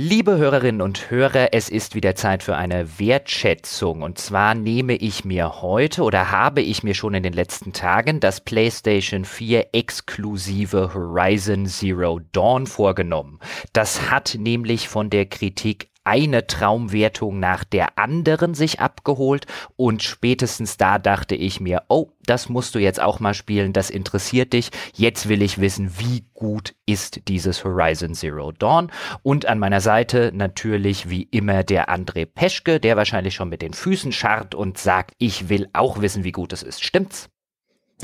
[0.00, 4.02] Liebe Hörerinnen und Hörer, es ist wieder Zeit für eine Wertschätzung.
[4.02, 8.20] Und zwar nehme ich mir heute oder habe ich mir schon in den letzten Tagen
[8.20, 13.40] das PlayStation 4 exklusive Horizon Zero Dawn vorgenommen.
[13.72, 19.46] Das hat nämlich von der Kritik eine Traumwertung nach der anderen sich abgeholt
[19.76, 23.90] und spätestens da dachte ich mir, oh, das musst du jetzt auch mal spielen, das
[23.90, 24.70] interessiert dich.
[24.94, 28.90] Jetzt will ich wissen, wie gut ist dieses Horizon Zero Dawn.
[29.22, 33.74] Und an meiner Seite natürlich wie immer der André Peschke, der wahrscheinlich schon mit den
[33.74, 36.82] Füßen scharrt und sagt, ich will auch wissen, wie gut es ist.
[36.82, 37.28] Stimmt's?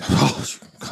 [0.01, 0.31] Oh,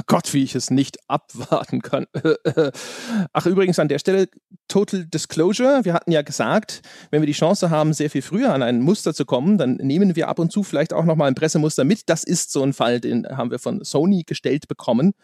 [0.06, 2.06] Gott, wie ich es nicht abwarten kann.
[3.32, 4.28] Ach, übrigens an der Stelle
[4.68, 5.84] Total Disclosure.
[5.84, 9.12] Wir hatten ja gesagt, wenn wir die Chance haben, sehr viel früher an ein Muster
[9.12, 12.08] zu kommen, dann nehmen wir ab und zu vielleicht auch nochmal ein Pressemuster mit.
[12.08, 15.14] Das ist so ein Fall, den haben wir von Sony gestellt bekommen.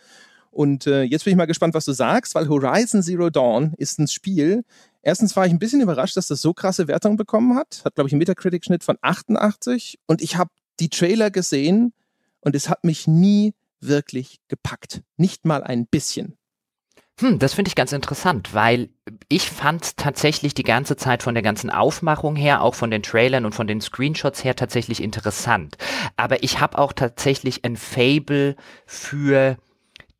[0.50, 4.00] Und äh, jetzt bin ich mal gespannt, was du sagst, weil Horizon Zero Dawn ist
[4.00, 4.64] ein Spiel.
[5.02, 7.82] Erstens war ich ein bisschen überrascht, dass das so krasse Wertungen bekommen hat.
[7.84, 10.00] Hat, glaube ich, einen Metacritic-Schnitt von 88.
[10.06, 10.50] Und ich habe
[10.80, 11.92] die Trailer gesehen
[12.40, 15.02] und es hat mich nie wirklich gepackt.
[15.16, 16.36] Nicht mal ein bisschen.
[17.20, 18.90] Hm, das finde ich ganz interessant, weil
[19.28, 23.44] ich fand tatsächlich die ganze Zeit von der ganzen Aufmachung her, auch von den Trailern
[23.44, 25.76] und von den Screenshots her tatsächlich interessant.
[26.16, 28.54] Aber ich habe auch tatsächlich ein Fable
[28.86, 29.56] für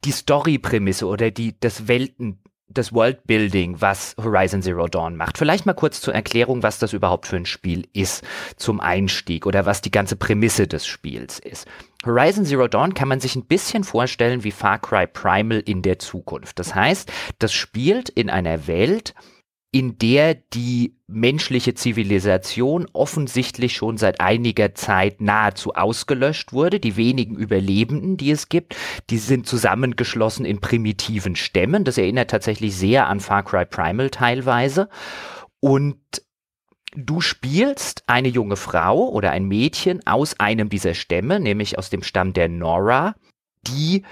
[0.05, 5.39] die Story-Prämisse oder die, das Welten, das Worldbuilding, was Horizon Zero Dawn macht.
[5.39, 8.25] Vielleicht mal kurz zur Erklärung, was das überhaupt für ein Spiel ist
[8.57, 11.67] zum Einstieg oder was die ganze Prämisse des Spiels ist.
[12.05, 15.99] Horizon Zero Dawn kann man sich ein bisschen vorstellen wie Far Cry Primal in der
[15.99, 16.59] Zukunft.
[16.59, 19.15] Das heißt, das spielt in einer Welt,
[19.71, 26.81] in der die menschliche Zivilisation offensichtlich schon seit einiger Zeit nahezu ausgelöscht wurde.
[26.81, 28.77] Die wenigen Überlebenden, die es gibt,
[29.11, 31.85] die sind zusammengeschlossen in primitiven Stämmen.
[31.85, 34.89] Das erinnert tatsächlich sehr an Far Cry Primal teilweise.
[35.61, 35.99] Und
[36.95, 42.03] du spielst eine junge Frau oder ein Mädchen aus einem dieser Stämme, nämlich aus dem
[42.03, 43.15] Stamm der Nora,
[43.67, 44.05] die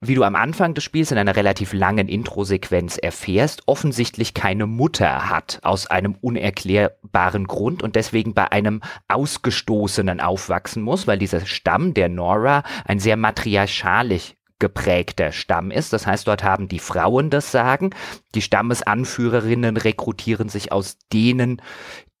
[0.00, 5.28] wie du am Anfang des Spiels in einer relativ langen Intro-Sequenz erfährst, offensichtlich keine Mutter
[5.28, 11.94] hat aus einem unerklärbaren Grund und deswegen bei einem Ausgestoßenen aufwachsen muss, weil dieser Stamm
[11.94, 15.92] der Nora ein sehr matriarchalisch geprägter Stamm ist.
[15.92, 17.90] Das heißt, dort haben die Frauen das Sagen.
[18.34, 21.62] Die Stammesanführerinnen rekrutieren sich aus denen,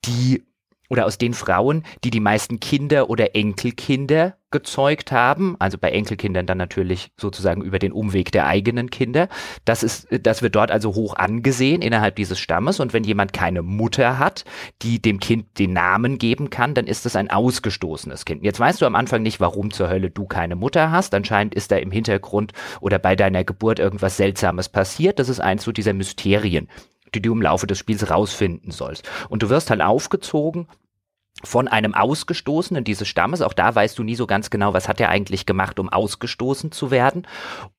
[0.04, 0.42] die
[0.88, 6.46] oder aus den Frauen, die die meisten Kinder oder Enkelkinder gezeugt haben, also bei Enkelkindern
[6.46, 9.28] dann natürlich sozusagen über den Umweg der eigenen Kinder.
[9.66, 12.80] Das ist, das wird dort also hoch angesehen innerhalb dieses Stammes.
[12.80, 14.46] Und wenn jemand keine Mutter hat,
[14.80, 18.42] die dem Kind den Namen geben kann, dann ist es ein ausgestoßenes Kind.
[18.42, 21.12] Jetzt weißt du am Anfang nicht, warum zur Hölle du keine Mutter hast.
[21.12, 25.18] Anscheinend ist da im Hintergrund oder bei deiner Geburt irgendwas Seltsames passiert.
[25.18, 26.68] Das ist eins so dieser Mysterien,
[27.14, 29.08] die du im Laufe des Spiels rausfinden sollst.
[29.28, 30.68] Und du wirst halt aufgezogen
[31.44, 33.42] von einem Ausgestoßenen dieses Stammes.
[33.42, 36.72] Auch da weißt du nie so ganz genau, was hat er eigentlich gemacht, um ausgestoßen
[36.72, 37.26] zu werden.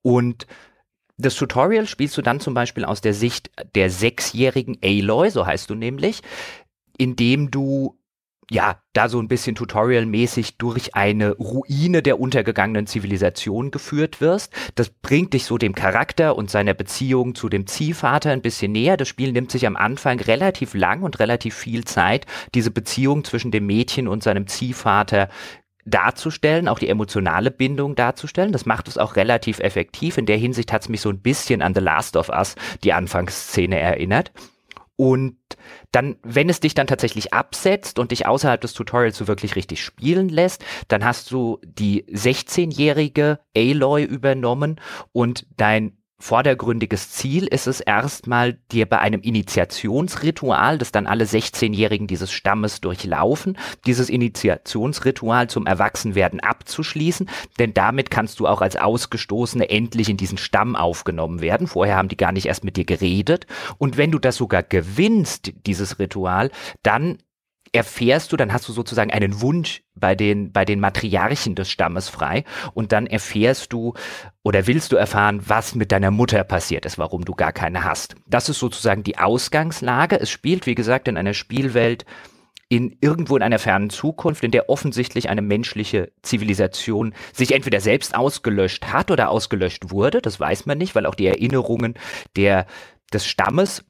[0.01, 0.47] Und
[1.17, 5.69] das Tutorial spielst du dann zum Beispiel aus der Sicht der sechsjährigen Aloy, so heißt
[5.69, 6.21] du nämlich,
[6.97, 7.98] indem du
[8.49, 14.53] ja, da so ein bisschen tutorialmäßig durch eine Ruine der untergegangenen Zivilisation geführt wirst.
[14.75, 18.97] Das bringt dich so dem Charakter und seiner Beziehung zu dem Ziehvater ein bisschen näher.
[18.97, 23.51] Das Spiel nimmt sich am Anfang relativ lang und relativ viel Zeit, diese Beziehung zwischen
[23.51, 25.29] dem Mädchen und seinem Ziehvater
[25.85, 28.51] darzustellen, auch die emotionale Bindung darzustellen.
[28.51, 30.17] Das macht es auch relativ effektiv.
[30.17, 32.93] In der Hinsicht hat es mich so ein bisschen an The Last of Us, die
[32.93, 34.31] Anfangsszene, erinnert.
[34.99, 35.37] Und
[35.93, 39.81] dann, wenn es dich dann tatsächlich absetzt und dich außerhalb des Tutorials so wirklich richtig
[39.81, 44.81] spielen lässt, dann hast du die 16-jährige Aloy übernommen
[45.13, 52.07] und dein vordergründiges Ziel ist es erstmal, dir bei einem Initiationsritual, das dann alle 16-Jährigen
[52.07, 59.69] dieses Stammes durchlaufen, dieses Initiationsritual zum Erwachsenwerden abzuschließen, denn damit kannst du auch als Ausgestoßene
[59.69, 61.67] endlich in diesen Stamm aufgenommen werden.
[61.67, 63.47] Vorher haben die gar nicht erst mit dir geredet.
[63.77, 66.51] Und wenn du das sogar gewinnst, dieses Ritual,
[66.83, 67.17] dann
[67.73, 72.09] erfährst du, dann hast du sozusagen einen Wunsch bei den, bei den Matriarchen des Stammes
[72.09, 72.43] frei
[72.73, 73.93] und dann erfährst du
[74.43, 78.15] oder willst du erfahren, was mit deiner Mutter passiert ist, warum du gar keine hast.
[78.27, 80.19] Das ist sozusagen die Ausgangslage.
[80.19, 82.05] Es spielt, wie gesagt, in einer Spielwelt
[82.69, 88.15] in irgendwo in einer fernen Zukunft, in der offensichtlich eine menschliche Zivilisation sich entweder selbst
[88.15, 90.21] ausgelöscht hat oder ausgelöscht wurde.
[90.21, 91.95] Das weiß man nicht, weil auch die Erinnerungen
[92.35, 92.67] der,
[93.11, 93.83] des Stammes,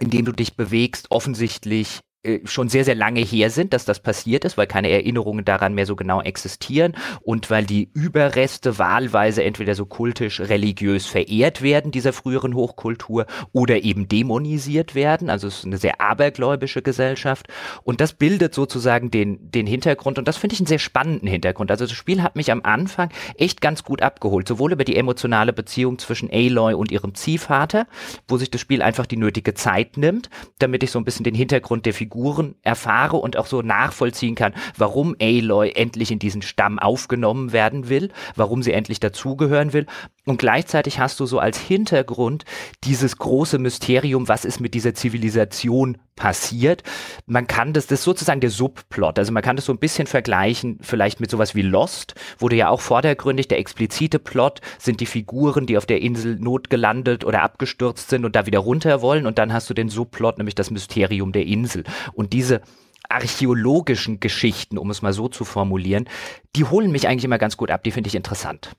[0.00, 2.00] in dem du dich bewegst, offensichtlich
[2.44, 5.86] schon sehr, sehr lange her sind, dass das passiert ist, weil keine Erinnerungen daran mehr
[5.86, 12.12] so genau existieren und weil die Überreste wahlweise entweder so kultisch, religiös verehrt werden, dieser
[12.12, 15.28] früheren Hochkultur, oder eben dämonisiert werden.
[15.28, 17.48] Also es ist eine sehr abergläubische Gesellschaft.
[17.82, 20.18] Und das bildet sozusagen den, den Hintergrund.
[20.18, 21.70] Und das finde ich einen sehr spannenden Hintergrund.
[21.70, 25.52] Also das Spiel hat mich am Anfang echt ganz gut abgeholt, sowohl über die emotionale
[25.52, 27.86] Beziehung zwischen Aloy und ihrem Ziehvater,
[28.28, 31.34] wo sich das Spiel einfach die nötige Zeit nimmt, damit ich so ein bisschen den
[31.34, 36.42] Hintergrund der Figur Figuren erfahre und auch so nachvollziehen kann, warum Aloy endlich in diesen
[36.42, 39.86] Stamm aufgenommen werden will, warum sie endlich dazugehören will.
[40.26, 42.44] Und gleichzeitig hast du so als Hintergrund
[42.84, 46.82] dieses große Mysterium, was ist mit dieser Zivilisation passiert.
[47.26, 49.18] Man kann das, das ist sozusagen der Subplot.
[49.18, 52.56] Also man kann das so ein bisschen vergleichen, vielleicht mit sowas wie Lost, wo du
[52.56, 57.42] ja auch vordergründig der explizite Plot sind die Figuren, die auf der Insel notgelandet oder
[57.42, 59.26] abgestürzt sind und da wieder runter wollen.
[59.26, 61.84] Und dann hast du den Subplot, nämlich das Mysterium der Insel.
[62.14, 62.62] Und diese
[63.10, 66.08] archäologischen Geschichten, um es mal so zu formulieren,
[66.56, 67.82] die holen mich eigentlich immer ganz gut ab.
[67.84, 68.70] Die finde ich interessant.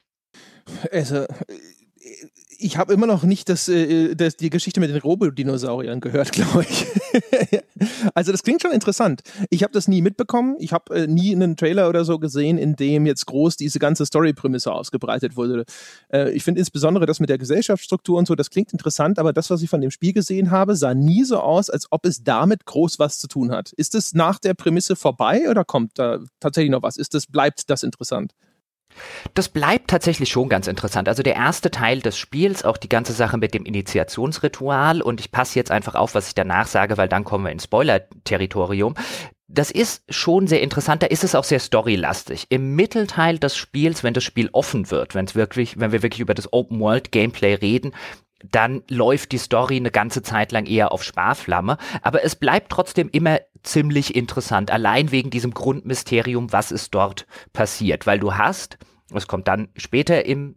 [0.92, 1.26] Also,
[2.58, 6.66] ich habe immer noch nicht das, äh, das, die Geschichte mit den Robodinosauriern gehört, glaube
[6.68, 6.86] ich.
[8.14, 9.22] also das klingt schon interessant.
[9.50, 10.56] Ich habe das nie mitbekommen.
[10.60, 14.06] Ich habe äh, nie einen Trailer oder so gesehen, in dem jetzt groß diese ganze
[14.06, 15.66] Story-Prämisse ausgebreitet wurde.
[16.12, 19.50] Äh, ich finde insbesondere das mit der Gesellschaftsstruktur und so, das klingt interessant, aber das,
[19.50, 22.66] was ich von dem Spiel gesehen habe, sah nie so aus, als ob es damit
[22.66, 23.74] groß was zu tun hat.
[23.74, 26.98] Ist es nach der Prämisse vorbei oder kommt da tatsächlich noch was?
[26.98, 28.34] Ist das, bleibt das interessant?
[29.34, 31.08] Das bleibt tatsächlich schon ganz interessant.
[31.08, 35.32] Also der erste Teil des Spiels, auch die ganze Sache mit dem Initiationsritual und ich
[35.32, 38.96] passe jetzt einfach auf, was ich danach sage, weil dann kommen wir ins Spoiler-Territorium.
[39.48, 42.48] Das ist schon sehr interessant, da ist es auch sehr storylastig.
[42.50, 46.20] Im Mittelteil des Spiels, wenn das Spiel offen wird, wenn es wirklich, wenn wir wirklich
[46.20, 47.94] über das Open World Gameplay reden,
[48.52, 53.10] dann läuft die Story eine ganze Zeit lang eher auf Sparflamme, aber es bleibt trotzdem
[53.10, 58.78] immer ziemlich interessant, allein wegen diesem Grundmysterium, was ist dort passiert, weil du hast,
[59.14, 60.56] es kommt dann später im,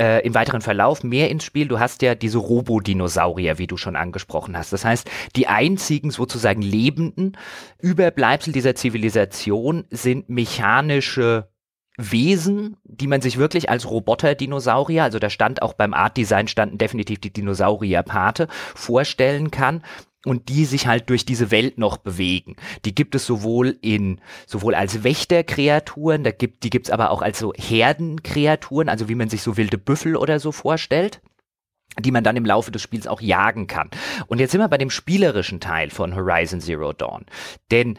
[0.00, 1.66] äh, im weiteren Verlauf mehr ins Spiel.
[1.66, 4.72] Du hast ja diese Robodinosaurier, wie du schon angesprochen hast.
[4.72, 7.38] Das heißt, die einzigen sozusagen lebenden
[7.80, 11.48] Überbleibsel dieser Zivilisation sind mechanische
[11.96, 17.20] Wesen, die man sich wirklich als Roboter-Dinosaurier, also da stand auch beim Art-Design standen definitiv
[17.20, 19.82] die Dinosaurier-Pate, vorstellen kann
[20.26, 22.56] und die sich halt durch diese Welt noch bewegen.
[22.84, 27.38] Die gibt es sowohl in, sowohl als Wächterkreaturen, da gibt, die gibt's aber auch als
[27.38, 31.20] so Herdenkreaturen, also wie man sich so wilde Büffel oder so vorstellt
[32.00, 33.88] die man dann im Laufe des Spiels auch jagen kann.
[34.26, 37.24] Und jetzt sind wir bei dem spielerischen Teil von Horizon Zero Dawn.
[37.70, 37.98] Denn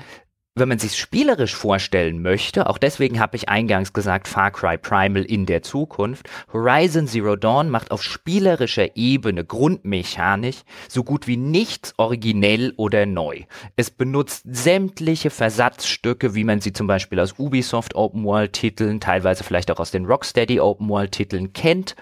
[0.60, 5.24] wenn man sich spielerisch vorstellen möchte, auch deswegen habe ich eingangs gesagt, Far Cry Primal
[5.24, 11.94] in der Zukunft, Horizon Zero Dawn macht auf spielerischer Ebene grundmechanisch so gut wie nichts
[11.98, 13.44] originell oder neu.
[13.76, 19.44] Es benutzt sämtliche Versatzstücke, wie man sie zum Beispiel aus Ubisoft Open World Titeln, teilweise
[19.44, 21.96] vielleicht auch aus den Rocksteady Open World Titeln kennt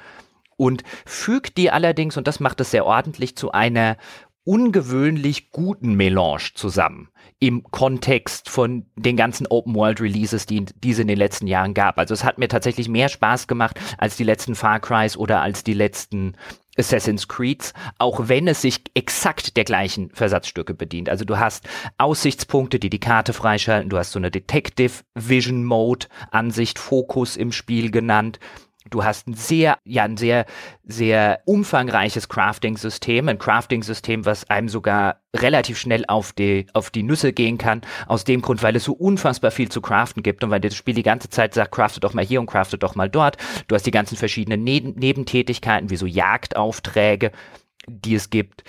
[0.58, 3.98] und fügt die allerdings, und das macht es sehr ordentlich, zu einer
[4.46, 7.10] ungewöhnlich guten Melange zusammen
[7.40, 11.74] im Kontext von den ganzen Open World Releases, die, die es in den letzten Jahren
[11.74, 12.00] gab.
[12.00, 15.64] Also es hat mir tatsächlich mehr Spaß gemacht als die letzten Far Crys oder als
[15.64, 16.36] die letzten
[16.78, 21.10] Assassin's Creeds, auch wenn es sich exakt der gleichen Versatzstücke bedient.
[21.10, 21.68] Also du hast
[21.98, 27.52] Aussichtspunkte, die die Karte freischalten, du hast so eine Detective Vision Mode, Ansicht, Fokus im
[27.52, 28.40] Spiel genannt.
[28.92, 30.46] Du hast ein sehr, ja, ein sehr,
[30.84, 37.34] sehr umfangreiches Crafting-System, ein Crafting-System, was einem sogar relativ schnell auf die, auf die Nüsse
[37.34, 40.62] gehen kann, aus dem Grund, weil es so unfassbar viel zu craften gibt und weil
[40.62, 43.38] das Spiel die ganze Zeit sagt, crafte doch mal hier und crafte doch mal dort.
[43.68, 47.32] Du hast die ganzen verschiedenen Neben Nebentätigkeiten, wie so Jagdaufträge,
[47.88, 48.64] die es gibt.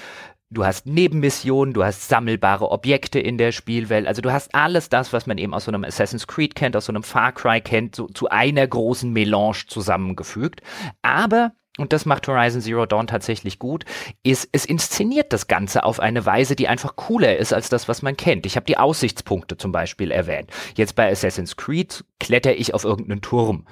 [0.51, 4.07] Du hast Nebenmissionen, du hast sammelbare Objekte in der Spielwelt.
[4.07, 6.87] Also du hast alles das, was man eben aus so einem Assassin's Creed kennt, aus
[6.87, 10.61] so einem Far Cry kennt, so zu einer großen Melange zusammengefügt.
[11.03, 13.85] Aber und das macht Horizon Zero Dawn tatsächlich gut,
[14.23, 18.01] ist, es inszeniert das Ganze auf eine Weise, die einfach cooler ist als das, was
[18.01, 18.47] man kennt.
[18.47, 20.51] Ich habe die Aussichtspunkte zum Beispiel erwähnt.
[20.75, 23.67] Jetzt bei Assassin's Creed kletter ich auf irgendeinen Turm.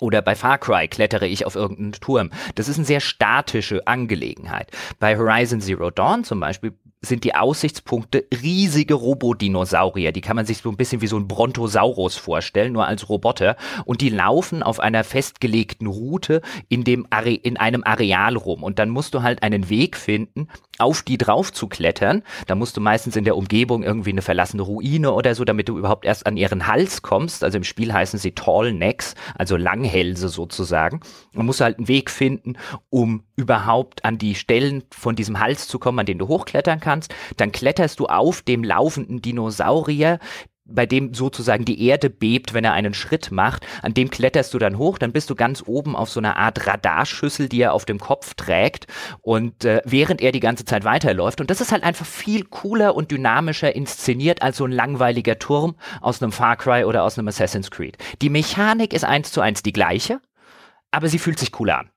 [0.00, 2.30] Oder bei Far Cry klettere ich auf irgendeinen Turm.
[2.54, 4.70] Das ist eine sehr statische Angelegenheit.
[4.98, 10.12] Bei Horizon Zero Dawn zum Beispiel sind die Aussichtspunkte riesige Robodinosaurier.
[10.12, 13.56] Die kann man sich so ein bisschen wie so ein Brontosaurus vorstellen, nur als Roboter.
[13.86, 18.62] Und die laufen auf einer festgelegten Route in, dem Are in einem Areal rum.
[18.62, 22.22] Und dann musst du halt einen Weg finden, auf die drauf zu klettern.
[22.46, 25.78] Da musst du meistens in der Umgebung irgendwie eine verlassene Ruine oder so, damit du
[25.78, 27.44] überhaupt erst an ihren Hals kommst.
[27.44, 31.00] Also im Spiel heißen sie Tall Necks, also Langhälse sozusagen.
[31.32, 32.56] Man muss halt einen Weg finden,
[32.90, 37.14] um überhaupt an die Stellen von diesem Hals zu kommen, an denen du hochklettern kannst.
[37.36, 40.18] Dann kletterst du auf dem laufenden Dinosaurier,
[40.64, 43.66] bei dem sozusagen die Erde bebt, wenn er einen Schritt macht.
[43.82, 46.66] An dem kletterst du dann hoch, dann bist du ganz oben auf so einer Art
[46.66, 48.86] Radarschüssel, die er auf dem Kopf trägt
[49.20, 51.40] und äh, während er die ganze Zeit weiterläuft.
[51.40, 55.74] Und das ist halt einfach viel cooler und dynamischer inszeniert als so ein langweiliger Turm
[56.00, 57.98] aus einem Far Cry oder aus einem Assassin's Creed.
[58.22, 60.20] Die Mechanik ist eins zu eins die gleiche,
[60.92, 61.90] aber sie fühlt sich cooler an.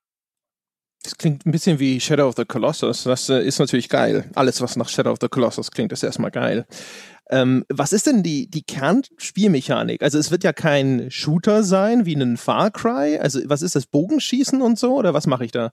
[1.04, 3.04] Das klingt ein bisschen wie Shadow of the Colossus.
[3.04, 4.30] Das äh, ist natürlich geil.
[4.36, 6.66] Alles, was nach Shadow of the Colossus klingt, ist erstmal geil.
[7.30, 10.02] Ähm, was ist denn die, die Kernspielmechanik?
[10.02, 13.18] Also es wird ja kein Shooter sein wie ein Far Cry.
[13.20, 15.72] Also was ist das, Bogenschießen und so oder was mache ich da?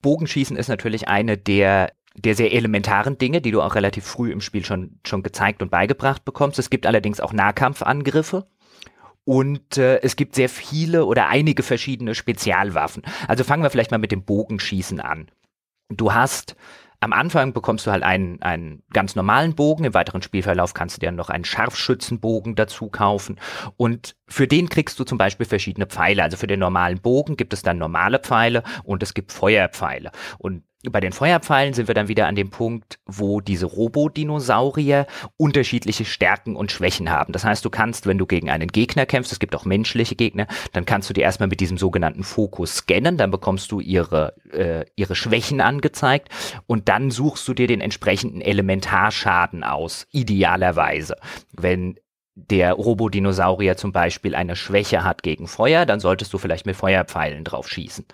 [0.00, 4.40] Bogenschießen ist natürlich eine der der sehr elementaren Dinge, die du auch relativ früh im
[4.40, 6.58] Spiel schon, schon gezeigt und beigebracht bekommst.
[6.58, 8.46] Es gibt allerdings auch Nahkampfangriffe.
[9.24, 13.02] Und äh, es gibt sehr viele oder einige verschiedene Spezialwaffen.
[13.28, 15.30] Also fangen wir vielleicht mal mit dem Bogenschießen an.
[15.88, 16.56] Du hast
[17.02, 19.82] am Anfang bekommst du halt einen, einen ganz normalen Bogen.
[19.82, 23.40] Im weiteren Spielverlauf kannst du dir noch einen Scharfschützenbogen dazu kaufen.
[23.76, 26.22] Und für den kriegst du zum Beispiel verschiedene Pfeile.
[26.22, 30.12] Also für den normalen Bogen gibt es dann normale Pfeile und es gibt Feuerpfeile.
[30.38, 36.04] Und bei den Feuerpfeilen sind wir dann wieder an dem Punkt, wo diese Robodinosaurier unterschiedliche
[36.04, 37.32] Stärken und Schwächen haben.
[37.32, 40.48] Das heißt, du kannst, wenn du gegen einen Gegner kämpfst, es gibt auch menschliche Gegner,
[40.72, 44.84] dann kannst du die erstmal mit diesem sogenannten Fokus scannen, dann bekommst du ihre, äh,
[44.96, 46.28] ihre Schwächen angezeigt
[46.66, 51.16] und dann suchst du dir den entsprechenden Elementarschaden aus, idealerweise.
[51.52, 51.96] Wenn
[52.34, 57.44] der Robodinosaurier zum Beispiel eine Schwäche hat gegen Feuer, dann solltest du vielleicht mit Feuerpfeilen
[57.44, 58.06] drauf schießen.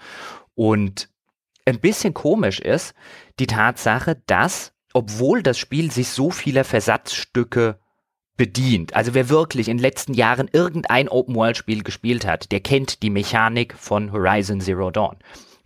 [0.54, 1.08] Und
[1.68, 2.94] ein bisschen komisch ist
[3.38, 7.78] die Tatsache, dass, obwohl das Spiel sich so vieler Versatzstücke
[8.36, 13.10] bedient, also wer wirklich in den letzten Jahren irgendein Open-World-Spiel gespielt hat, der kennt die
[13.10, 15.16] Mechanik von Horizon Zero Dawn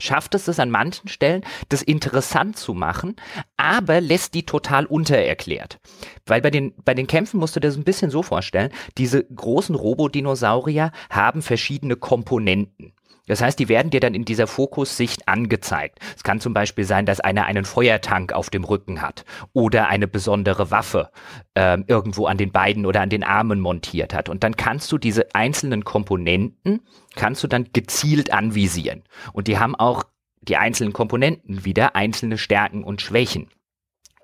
[0.03, 3.17] schafft es es an manchen Stellen, das interessant zu machen,
[3.57, 5.79] aber lässt die total untererklärt.
[6.27, 9.25] Weil bei den, bei den Kämpfen musst du dir das ein bisschen so vorstellen, diese
[9.25, 12.95] großen Robodinosaurier haben verschiedene Komponenten.
[13.27, 16.01] Das heißt, die werden dir dann in dieser Fokussicht angezeigt.
[16.17, 20.09] Es kann zum Beispiel sein, dass einer einen Feuertank auf dem Rücken hat oder eine
[20.09, 21.11] besondere Waffe
[21.55, 24.29] äh, irgendwo an den Beinen oder an den Armen montiert hat.
[24.29, 26.81] Und dann kannst du diese einzelnen Komponenten,
[27.15, 29.05] kannst du dann gezielt anvisieren.
[29.33, 30.05] Und die haben auch
[30.41, 33.49] die einzelnen Komponenten wieder einzelne Stärken und Schwächen.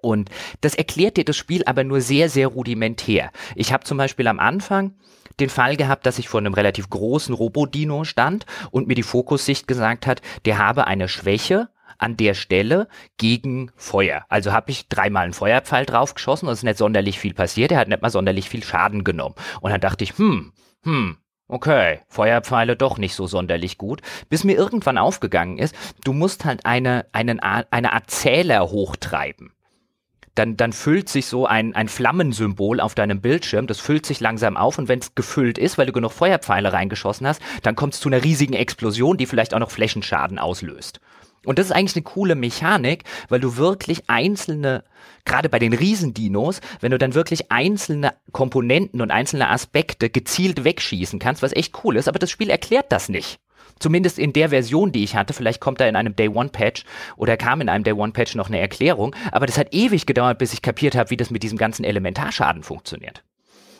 [0.02, 3.30] Und das erklärt dir das Spiel aber nur sehr, sehr rudimentär.
[3.54, 4.94] Ich habe zum Beispiel am Anfang
[5.40, 9.66] den Fall gehabt, dass ich vor einem relativ großen Robodino stand und mir die Fokussicht
[9.68, 11.68] gesagt hat, der habe eine Schwäche
[11.98, 14.24] an der Stelle gegen Feuer.
[14.28, 17.72] Also habe ich dreimal einen Feuerpfeil draufgeschossen und es ist nicht sonderlich viel passiert.
[17.72, 19.34] Er hat nicht mal sonderlich viel Schaden genommen.
[19.60, 20.52] Und dann dachte ich, hm,
[20.84, 21.16] hm,
[21.50, 26.66] Okay, Feuerpfeile doch nicht so sonderlich gut, bis mir irgendwann aufgegangen ist, du musst halt
[26.66, 29.54] eine, einen, eine Art Zähler hochtreiben
[30.38, 34.56] dann, dann füllt sich so ein, ein Flammensymbol auf deinem Bildschirm, das füllt sich langsam
[34.56, 38.00] auf und wenn es gefüllt ist, weil du genug Feuerpfeile reingeschossen hast, dann kommt es
[38.00, 41.00] zu einer riesigen Explosion, die vielleicht auch noch Flächenschaden auslöst.
[41.44, 44.84] Und das ist eigentlich eine coole Mechanik, weil du wirklich einzelne,
[45.24, 51.18] gerade bei den Riesendinos, wenn du dann wirklich einzelne Komponenten und einzelne Aspekte gezielt wegschießen
[51.18, 53.38] kannst, was echt cool ist, aber das Spiel erklärt das nicht.
[53.78, 55.32] Zumindest in der Version, die ich hatte.
[55.32, 56.84] Vielleicht kommt da in einem Day One Patch
[57.16, 59.14] oder kam in einem Day One Patch noch eine Erklärung.
[59.32, 62.62] Aber das hat ewig gedauert, bis ich kapiert habe, wie das mit diesem ganzen Elementarschaden
[62.62, 63.22] funktioniert.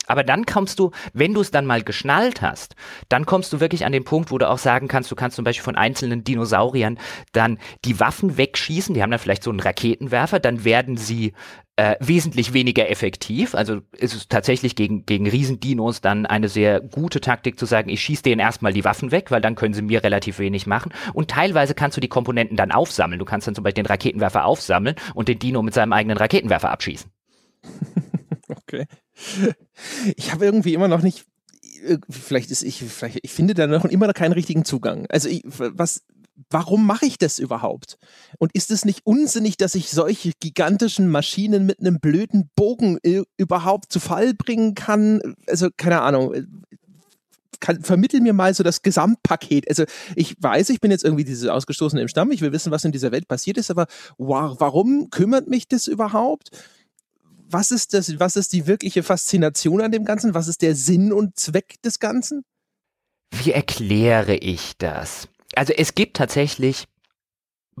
[0.09, 2.75] Aber dann kommst du, wenn du es dann mal geschnallt hast,
[3.09, 5.45] dann kommst du wirklich an den Punkt, wo du auch sagen kannst, du kannst zum
[5.45, 6.97] Beispiel von einzelnen Dinosauriern
[7.31, 11.33] dann die Waffen wegschießen, die haben dann vielleicht so einen Raketenwerfer, dann werden sie
[11.75, 13.53] äh, wesentlich weniger effektiv.
[13.53, 18.01] Also ist es tatsächlich gegen, gegen Riesendinos dann eine sehr gute Taktik zu sagen, ich
[18.01, 20.91] schieße denen erstmal die Waffen weg, weil dann können sie mir relativ wenig machen.
[21.13, 23.19] Und teilweise kannst du die Komponenten dann aufsammeln.
[23.19, 26.71] Du kannst dann zum Beispiel den Raketenwerfer aufsammeln und den Dino mit seinem eigenen Raketenwerfer
[26.71, 27.11] abschießen.
[28.49, 28.85] okay.
[30.15, 31.25] Ich habe irgendwie immer noch nicht,
[31.85, 35.05] äh, vielleicht ist ich, vielleicht, ich finde da noch immer noch keinen richtigen Zugang.
[35.09, 36.03] Also ich, was,
[36.49, 37.97] warum mache ich das überhaupt?
[38.37, 43.23] Und ist es nicht unsinnig, dass ich solche gigantischen Maschinen mit einem blöden Bogen äh,
[43.37, 45.35] überhaupt zu Fall bringen kann?
[45.47, 46.33] Also keine Ahnung.
[46.33, 46.43] Äh,
[47.59, 49.67] kann, vermittel mir mal so das Gesamtpaket.
[49.67, 49.83] Also
[50.15, 52.93] ich weiß, ich bin jetzt irgendwie dieses Ausgestoßene im Stamm, ich will wissen, was in
[52.93, 56.51] dieser Welt passiert ist, aber wow, warum kümmert mich das überhaupt?
[57.51, 60.33] Was ist das, was ist die wirkliche Faszination an dem Ganzen?
[60.33, 62.43] Was ist der Sinn und Zweck des Ganzen?
[63.31, 65.27] Wie erkläre ich das?
[65.55, 66.85] Also es gibt tatsächlich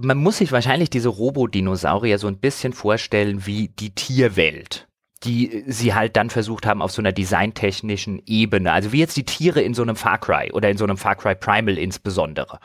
[0.01, 4.87] man muss sich wahrscheinlich diese Robodinosaurier so ein bisschen vorstellen wie die Tierwelt
[5.23, 9.25] die sie halt dann versucht haben auf so einer designtechnischen Ebene, also wie jetzt die
[9.25, 12.59] Tiere in so einem Far Cry oder in so einem Far Cry Primal insbesondere,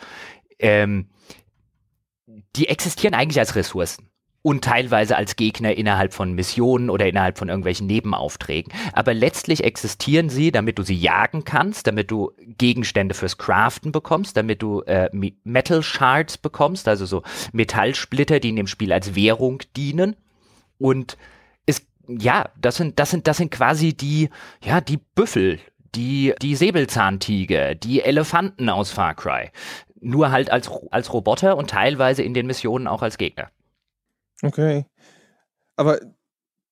[0.60, 1.08] ähm,
[2.54, 4.08] die existieren eigentlich als Ressourcen
[4.44, 8.74] und teilweise als Gegner innerhalb von Missionen oder innerhalb von irgendwelchen Nebenaufträgen.
[8.92, 14.36] Aber letztlich existieren sie, damit du sie jagen kannst, damit du Gegenstände fürs Craften bekommst,
[14.36, 15.08] damit du äh,
[15.44, 17.22] Metal Shards bekommst, also so
[17.52, 20.14] Metallsplitter, die in dem Spiel als Währung dienen.
[20.76, 21.16] Und
[21.64, 24.28] es, ja, das sind, das sind, das sind quasi die,
[24.62, 25.58] ja, die Büffel,
[25.94, 29.52] die, die Säbelzahntiger, die Elefanten aus Far Cry.
[30.02, 33.48] Nur halt als, als Roboter und teilweise in den Missionen auch als Gegner.
[34.44, 34.86] Okay.
[35.76, 36.00] Aber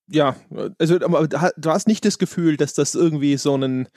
[0.08, 0.36] ja,
[0.78, 3.88] also aber du hast nicht das Gefühl, dass das irgendwie so einen,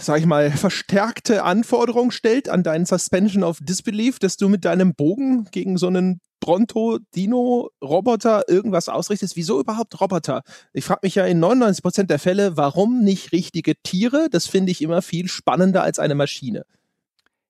[0.00, 4.94] sag ich mal, verstärkte Anforderung stellt an deinen Suspension of Disbelief, dass du mit deinem
[4.94, 9.36] Bogen gegen so einen Bronto-Dino-Roboter irgendwas ausrichtest.
[9.36, 10.42] Wieso überhaupt Roboter?
[10.72, 14.28] Ich frage mich ja in 99% der Fälle, warum nicht richtige Tiere?
[14.30, 16.64] Das finde ich immer viel spannender als eine Maschine.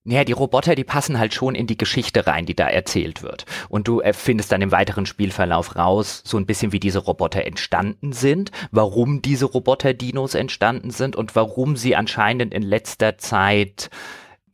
[0.09, 3.45] Naja, die Roboter, die passen halt schon in die Geschichte rein, die da erzählt wird.
[3.69, 8.15] Und du findest dann im weiteren Spielverlauf raus, so ein bisschen wie diese Roboter entstanden
[8.15, 13.91] sind, warum diese Roboter-Dinos entstanden sind und warum sie anscheinend in letzter Zeit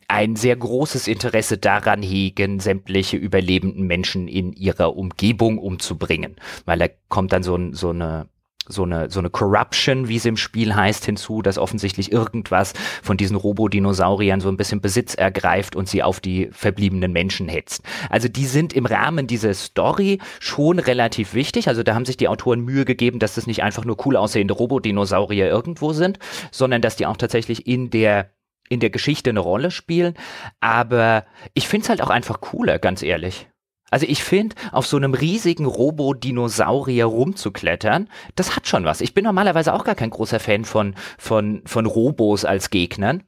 [0.08, 6.34] ein sehr großes Interesse daran hegen, sämtliche überlebenden Menschen in ihrer Umgebung umzubringen.
[6.64, 8.26] Weil da kommt dann so, so eine
[8.66, 13.16] so eine, so eine Corruption, wie es im Spiel heißt, hinzu, dass offensichtlich irgendwas von
[13.16, 17.83] diesen Robodinosauriern so ein bisschen Besitz ergreift und sie auf die verbliebenen Menschen hetzt.
[18.11, 21.68] Also die sind im Rahmen dieser Story schon relativ wichtig.
[21.68, 24.54] Also da haben sich die Autoren Mühe gegeben, dass das nicht einfach nur cool aussehende
[24.54, 26.18] Robodinosaurier irgendwo sind,
[26.50, 28.30] sondern dass die auch tatsächlich in der
[28.71, 30.14] in der Geschichte eine Rolle spielen.
[30.61, 33.47] Aber ich finde es halt auch einfach cooler, ganz ehrlich.
[33.90, 39.00] Also ich finde, auf so einem riesigen Robo-Dinosaurier rumzuklettern, das hat schon was.
[39.00, 43.22] Ich bin normalerweise auch gar kein großer Fan von, von, von Robos als Gegnern.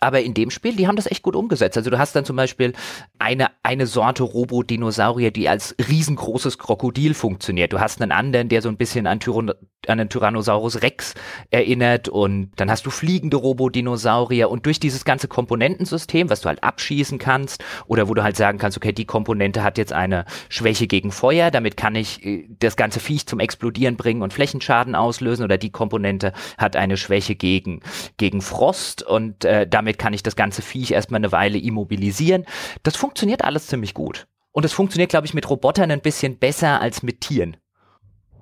[0.00, 1.76] Aber in dem Spiel, die haben das echt gut umgesetzt.
[1.76, 2.72] Also du hast dann zum Beispiel
[3.18, 7.72] eine, eine Sorte Robodinosaurier, die als riesengroßes Krokodil funktioniert.
[7.72, 9.52] Du hast einen anderen, der so ein bisschen an, Tyron
[9.86, 11.14] an den Tyrannosaurus Rex
[11.50, 16.62] erinnert und dann hast du fliegende Robodinosaurier und durch dieses ganze Komponentensystem, was du halt
[16.62, 20.86] abschießen kannst oder wo du halt sagen kannst, okay, die Komponente hat jetzt eine Schwäche
[20.86, 25.44] gegen Feuer, damit kann ich äh, das ganze Viech zum Explodieren bringen und Flächenschaden auslösen
[25.44, 27.80] oder die Komponente hat eine Schwäche gegen,
[28.18, 32.46] gegen Frost und äh, damit damit kann ich das ganze Viech erstmal eine Weile immobilisieren.
[32.84, 34.28] Das funktioniert alles ziemlich gut.
[34.52, 37.56] Und es funktioniert, glaube ich, mit Robotern ein bisschen besser als mit Tieren.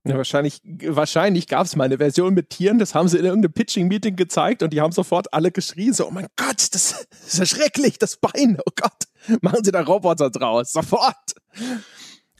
[0.04, 3.52] Ja, wahrscheinlich wahrscheinlich gab es mal eine Version mit Tieren, das haben sie in irgendeinem
[3.52, 7.38] Pitching-Meeting gezeigt und die haben sofort alle geschrien, so, oh mein Gott, das, das ist
[7.38, 11.14] ja schrecklich, das Bein, oh Gott, machen sie da Roboter draus, sofort.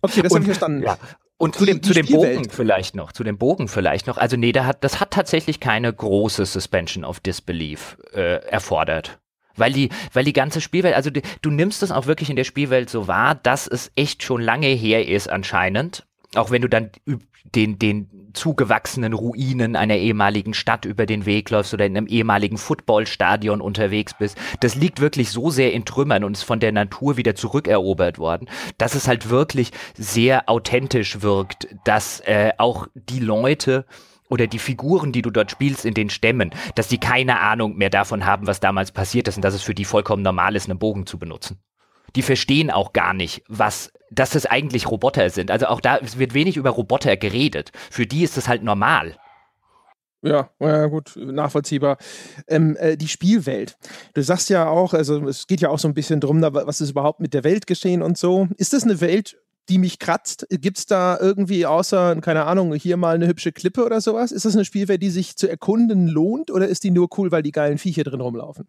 [0.01, 0.83] Okay, das habe ich verstanden.
[0.83, 0.99] Ja.
[1.39, 4.19] Und zu dem, zu dem Bogen vielleicht noch, zu dem Bogen vielleicht noch.
[4.19, 9.21] Also nee, da hat, das hat tatsächlich keine große Suspension of Disbelief äh, erfordert.
[9.57, 12.45] Weil die, weil die ganze Spielwelt, also die, du nimmst es auch wirklich in der
[12.45, 16.05] Spielwelt so wahr, dass es echt schon lange her ist anscheinend.
[16.35, 16.91] Auch wenn du dann
[17.55, 22.59] den, den zugewachsenen Ruinen einer ehemaligen Stadt über den Weg läufst oder in einem ehemaligen
[22.59, 24.39] Footballstadion unterwegs bist.
[24.61, 28.49] Das liegt wirklich so sehr in Trümmern und ist von der Natur wieder zurückerobert worden,
[28.77, 33.87] dass es halt wirklich sehr authentisch wirkt, dass äh, auch die Leute
[34.29, 37.91] oder die Figuren, die du dort spielst in den Stämmen, dass die keine Ahnung mehr
[37.91, 40.79] davon haben, was damals passiert ist und dass es für die vollkommen normal ist, einen
[40.79, 41.59] Bogen zu benutzen
[42.17, 45.51] die verstehen auch gar nicht, was, dass das eigentlich Roboter sind.
[45.51, 47.73] Also auch da wird wenig über Roboter geredet.
[47.91, 49.17] Für die ist das halt normal.
[50.21, 51.97] Ja, ja, gut, nachvollziehbar.
[52.49, 53.77] Ähm, äh, die Spielwelt.
[54.15, 56.91] Du sagst ja auch, also es geht ja auch so ein bisschen drum, was ist
[56.91, 58.49] überhaupt mit der Welt geschehen und so.
[58.57, 59.37] Ist das eine Welt,
[59.69, 60.47] die mich kratzt?
[60.51, 64.33] Gibt es da irgendwie außer, keine Ahnung, hier mal eine hübsche Klippe oder sowas?
[64.33, 67.43] Ist das eine Spielwelt, die sich zu erkunden lohnt oder ist die nur cool, weil
[67.43, 68.67] die geilen Viecher drin rumlaufen?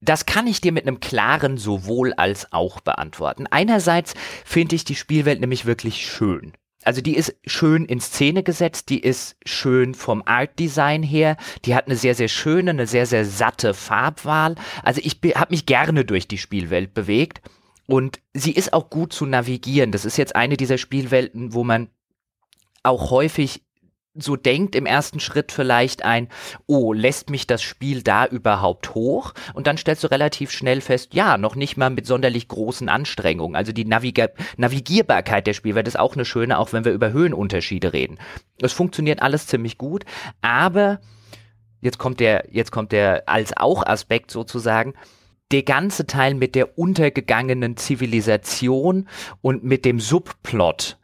[0.00, 3.46] Das kann ich dir mit einem klaren sowohl als auch beantworten.
[3.46, 6.52] Einerseits finde ich die Spielwelt nämlich wirklich schön.
[6.82, 11.36] Also die ist schön in Szene gesetzt, die ist schön vom Art Design her,
[11.66, 14.54] die hat eine sehr, sehr schöne, eine sehr, sehr satte Farbwahl.
[14.82, 17.42] Also ich habe mich gerne durch die Spielwelt bewegt
[17.86, 19.92] und sie ist auch gut zu navigieren.
[19.92, 21.90] Das ist jetzt eine dieser Spielwelten, wo man
[22.82, 23.62] auch häufig
[24.14, 26.28] so denkt im ersten Schritt vielleicht ein,
[26.66, 29.34] oh, lässt mich das Spiel da überhaupt hoch?
[29.54, 33.54] Und dann stellst du relativ schnell fest, ja, noch nicht mal mit sonderlich großen Anstrengungen.
[33.54, 37.92] Also die Naviga Navigierbarkeit der Spielwelt ist auch eine schöne, auch wenn wir über Höhenunterschiede
[37.92, 38.18] reden.
[38.60, 40.04] Es funktioniert alles ziemlich gut,
[40.42, 41.00] aber
[41.80, 44.94] jetzt kommt der, jetzt kommt der als auch Aspekt sozusagen.
[45.52, 49.08] der ganze Teil mit der untergegangenen Zivilisation
[49.40, 50.98] und mit dem Subplot,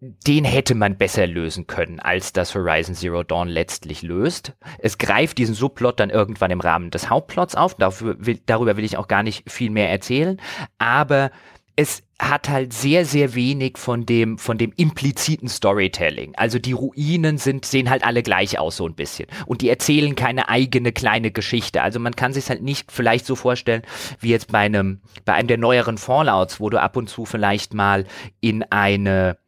[0.00, 4.54] den hätte man besser lösen können, als das Horizon Zero Dawn letztlich löst.
[4.78, 7.76] Es greift diesen Subplot dann irgendwann im Rahmen des Hauptplots auf.
[7.78, 10.40] Will, darüber will ich auch gar nicht viel mehr erzählen.
[10.78, 11.30] Aber
[11.76, 16.34] es hat halt sehr, sehr wenig von dem, von dem impliziten Storytelling.
[16.36, 19.26] Also die Ruinen sind, sehen halt alle gleich aus, so ein bisschen.
[19.46, 21.82] Und die erzählen keine eigene kleine Geschichte.
[21.82, 23.82] Also man kann sich halt nicht vielleicht so vorstellen,
[24.18, 27.72] wie jetzt bei einem, bei einem der neueren Fallouts, wo du ab und zu vielleicht
[27.72, 28.06] mal
[28.40, 29.38] in eine,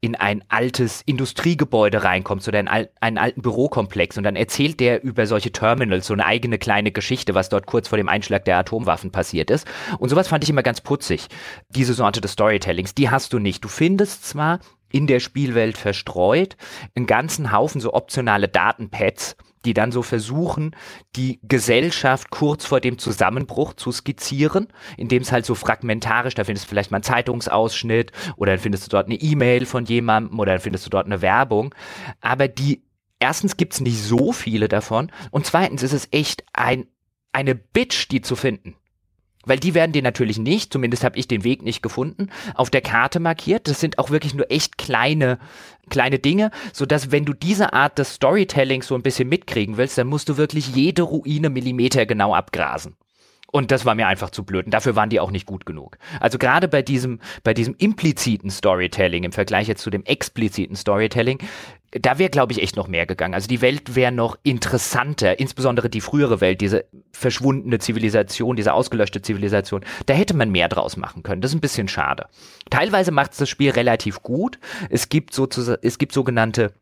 [0.00, 5.26] in ein altes Industriegebäude reinkommst oder in einen alten Bürokomplex und dann erzählt der über
[5.26, 9.10] solche Terminals so eine eigene kleine Geschichte, was dort kurz vor dem Einschlag der Atomwaffen
[9.10, 9.66] passiert ist.
[9.98, 11.26] Und sowas fand ich immer ganz putzig.
[11.68, 13.64] Diese Sorte des Storytellings, die hast du nicht.
[13.64, 16.56] Du findest zwar in der Spielwelt verstreut
[16.94, 20.74] einen ganzen Haufen so optionale Datenpads, die dann so versuchen,
[21.16, 26.66] die Gesellschaft kurz vor dem Zusammenbruch zu skizzieren, indem es halt so fragmentarisch, da findest
[26.66, 30.52] du vielleicht mal einen Zeitungsausschnitt oder dann findest du dort eine E-Mail von jemandem oder
[30.52, 31.74] dann findest du dort eine Werbung.
[32.20, 32.82] Aber die,
[33.18, 36.86] erstens gibt es nicht so viele davon und zweitens ist es echt ein,
[37.32, 38.76] eine Bitch, die zu finden
[39.44, 42.80] weil die werden dir natürlich nicht, zumindest habe ich den Weg nicht gefunden, auf der
[42.80, 43.68] Karte markiert.
[43.68, 45.38] Das sind auch wirklich nur echt kleine,
[45.88, 50.06] kleine Dinge, sodass wenn du diese Art des Storytellings so ein bisschen mitkriegen willst, dann
[50.06, 52.96] musst du wirklich jede Ruine Millimeter genau abgrasen.
[53.50, 54.66] Und das war mir einfach zu blöd.
[54.66, 55.96] Und dafür waren die auch nicht gut genug.
[56.20, 61.38] Also gerade bei diesem, bei diesem impliziten Storytelling im Vergleich jetzt zu dem expliziten Storytelling,
[61.92, 63.34] da wäre, glaube ich, echt noch mehr gegangen.
[63.34, 69.22] Also die Welt wäre noch interessanter, insbesondere die frühere Welt, diese verschwundene Zivilisation, diese ausgelöschte
[69.22, 69.84] Zivilisation.
[70.06, 71.40] Da hätte man mehr draus machen können.
[71.40, 72.26] Das ist ein bisschen schade.
[72.70, 74.58] Teilweise macht das Spiel relativ gut.
[74.90, 76.74] Es gibt sozusagen, es gibt sogenannte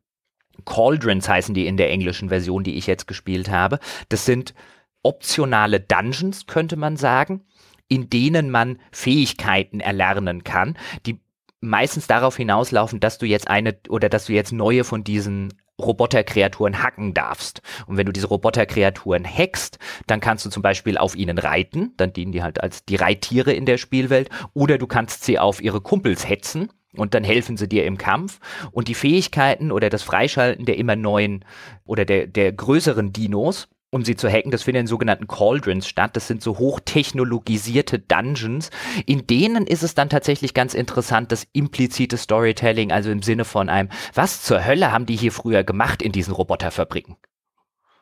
[0.65, 3.79] Cauldrons heißen die in der englischen Version, die ich jetzt gespielt habe.
[4.09, 4.55] Das sind
[5.03, 7.43] optionale Dungeons, könnte man sagen,
[7.89, 11.21] in denen man Fähigkeiten erlernen kann, die
[11.69, 16.83] meistens darauf hinauslaufen, dass du jetzt eine oder dass du jetzt neue von diesen Roboterkreaturen
[16.83, 17.61] hacken darfst.
[17.87, 22.13] Und wenn du diese Roboterkreaturen hackst, dann kannst du zum Beispiel auf ihnen reiten, dann
[22.13, 25.81] dienen die halt als die Reittiere in der Spielwelt, oder du kannst sie auf ihre
[25.81, 28.39] Kumpels hetzen und dann helfen sie dir im Kampf.
[28.73, 31.45] Und die Fähigkeiten oder das Freischalten der immer neuen
[31.85, 34.53] oder der, der größeren Dinos um sie zu hacken.
[34.53, 36.15] Das findet in sogenannten Cauldrons statt.
[36.15, 38.71] Das sind so hochtechnologisierte Dungeons.
[39.07, 43.69] In denen ist es dann tatsächlich ganz interessant, das implizite Storytelling, also im Sinne von
[43.69, 47.17] einem, was zur Hölle haben die hier früher gemacht in diesen Roboterfabriken?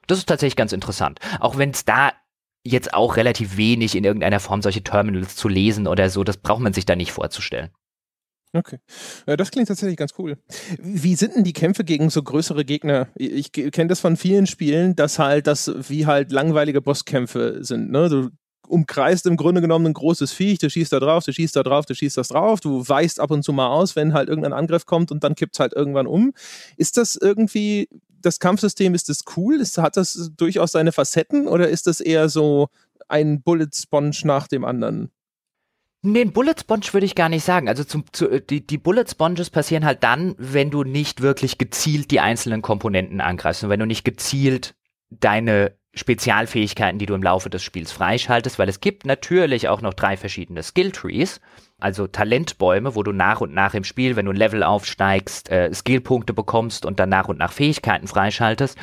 [0.06, 1.18] Das ist tatsächlich ganz interessant.
[1.40, 2.12] Auch wenn es da
[2.62, 6.60] jetzt auch relativ wenig in irgendeiner Form solche Terminals zu lesen oder so, das braucht
[6.60, 7.70] man sich da nicht vorzustellen.
[8.54, 8.78] Okay.
[9.26, 10.38] Ja, das klingt tatsächlich ganz cool.
[10.78, 13.08] Wie sind denn die Kämpfe gegen so größere Gegner?
[13.16, 17.90] Ich, kenne das von vielen Spielen, dass halt das wie halt langweilige Bosskämpfe sind.
[17.90, 18.08] Ne?
[18.08, 18.30] Du
[18.68, 21.84] umkreist im Grunde genommen ein großes Viech, du schießt da drauf, du schießt da drauf,
[21.84, 24.86] du schießt das drauf, du weißt ab und zu mal aus, wenn halt irgendein Angriff
[24.86, 26.32] kommt und dann kippt halt irgendwann um.
[26.76, 27.88] Ist das irgendwie,
[28.22, 29.60] das Kampfsystem, ist das cool?
[29.60, 32.68] Ist, hat das durchaus seine Facetten oder ist das eher so
[33.08, 35.10] ein Bullet Sponge nach dem anderen?
[36.06, 37.66] Nee, Bullet Sponge würde ich gar nicht sagen.
[37.66, 41.56] Also zum, zu, äh, die, die Bullet Sponges passieren halt dann, wenn du nicht wirklich
[41.56, 44.74] gezielt die einzelnen Komponenten angreifst und wenn du nicht gezielt
[45.08, 49.94] deine Spezialfähigkeiten, die du im Laufe des Spiels freischaltest, weil es gibt natürlich auch noch
[49.94, 51.40] drei verschiedene Skill Trees,
[51.78, 55.72] also Talentbäume, wo du nach und nach im Spiel, wenn du ein Level aufsteigst, äh,
[55.72, 58.76] Skillpunkte bekommst und dann nach und nach Fähigkeiten freischaltest.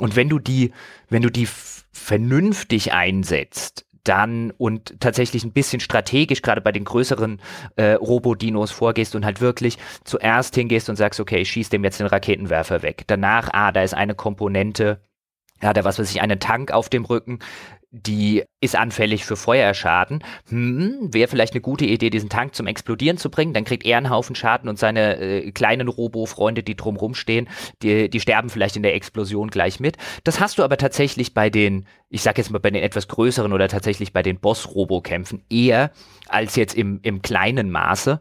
[0.00, 0.72] Und wenn du die,
[1.08, 1.46] wenn du die
[1.92, 7.40] vernünftig einsetzt, dann und tatsächlich ein bisschen strategisch, gerade bei den größeren
[7.76, 12.00] äh, Robodinos vorgehst und halt wirklich zuerst hingehst und sagst, okay, ich schieß dem jetzt
[12.00, 13.04] den Raketenwerfer weg.
[13.06, 15.00] Danach, ah, da ist eine Komponente,
[15.62, 17.38] ja, da was weiß ich, einen Tank auf dem Rücken,
[17.94, 20.24] die ist anfällig für Feuerschaden.
[20.48, 23.54] Hm, wäre vielleicht eine gute Idee, diesen Tank zum Explodieren zu bringen.
[23.54, 27.48] Dann kriegt er einen Haufen Schaden und seine äh, kleinen Robo-Freunde, die drumrum stehen,
[27.82, 29.96] die, die sterben vielleicht in der Explosion gleich mit.
[30.24, 33.52] Das hast du aber tatsächlich bei den, ich sag jetzt mal bei den etwas größeren
[33.52, 35.92] oder tatsächlich bei den Boss-Robo-Kämpfen eher
[36.28, 38.18] als jetzt im, im kleinen Maße.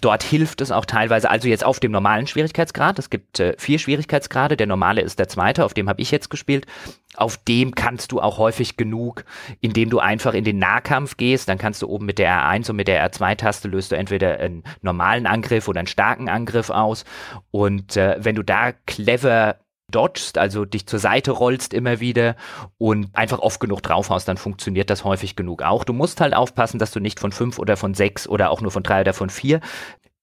[0.00, 2.98] Dort hilft es auch teilweise, also jetzt auf dem normalen Schwierigkeitsgrad.
[2.98, 4.56] Es gibt äh, vier Schwierigkeitsgrade.
[4.56, 6.66] Der normale ist der zweite, auf dem habe ich jetzt gespielt.
[7.16, 9.24] Auf dem kannst du auch häufig genug,
[9.60, 11.48] indem du einfach in den Nahkampf gehst.
[11.48, 14.64] Dann kannst du oben mit der R1 und mit der R2-Taste löst du entweder einen
[14.80, 17.04] normalen Angriff oder einen starken Angriff aus.
[17.50, 19.56] Und äh, wenn du da clever
[19.92, 22.36] dodgst, also dich zur Seite rollst immer wieder
[22.78, 25.84] und einfach oft genug draufhaust, dann funktioniert das häufig genug auch.
[25.84, 28.70] Du musst halt aufpassen, dass du nicht von fünf oder von sechs oder auch nur
[28.70, 29.60] von drei oder von vier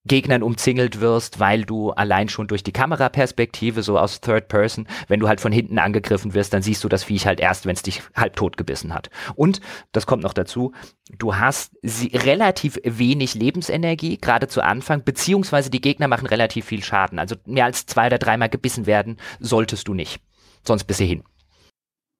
[0.05, 5.19] Gegnern umzingelt wirst, weil du allein schon durch die Kameraperspektive, so aus Third Person, wenn
[5.19, 7.83] du halt von hinten angegriffen wirst, dann siehst du das Viech halt erst, wenn es
[7.83, 9.09] dich halb tot gebissen hat.
[9.35, 9.59] Und,
[9.91, 10.73] das kommt noch dazu,
[11.17, 17.19] du hast relativ wenig Lebensenergie, gerade zu Anfang, beziehungsweise die Gegner machen relativ viel Schaden.
[17.19, 20.21] Also mehr als zwei oder dreimal gebissen werden solltest du nicht.
[20.65, 21.23] Sonst bist du hin.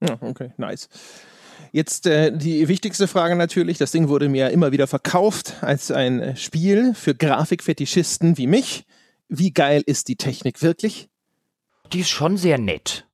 [0.01, 0.89] Ja, okay, nice.
[1.71, 3.77] Jetzt äh, die wichtigste Frage natürlich.
[3.77, 8.85] Das Ding wurde mir immer wieder verkauft als ein äh, Spiel für Grafikfetischisten wie mich.
[9.27, 11.09] Wie geil ist die Technik wirklich?
[11.93, 13.05] Die ist schon sehr nett.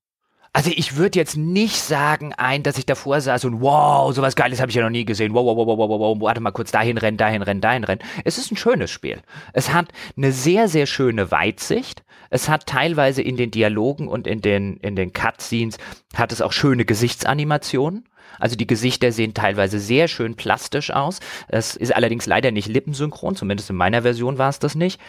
[0.55, 4.61] Also ich würde jetzt nicht sagen, ein, dass ich davor saß und wow, sowas Geiles
[4.61, 5.33] habe ich ja noch nie gesehen.
[5.33, 8.01] Wow, wow, wow, wow, wow, wow, warte mal kurz dahin rennen, dahin rennen, dahin rennen.
[8.23, 9.21] Es ist ein schönes Spiel.
[9.51, 12.05] Es hat eine sehr, sehr schöne Weitsicht.
[12.29, 15.77] Es hat teilweise in den Dialogen und in den, in den Cutscenes
[16.15, 18.07] hat es auch schöne Gesichtsanimationen.
[18.39, 21.19] Also die Gesichter sehen teilweise sehr schön plastisch aus.
[21.47, 24.99] Es ist allerdings leider nicht lippensynchron, zumindest in meiner Version war es das nicht.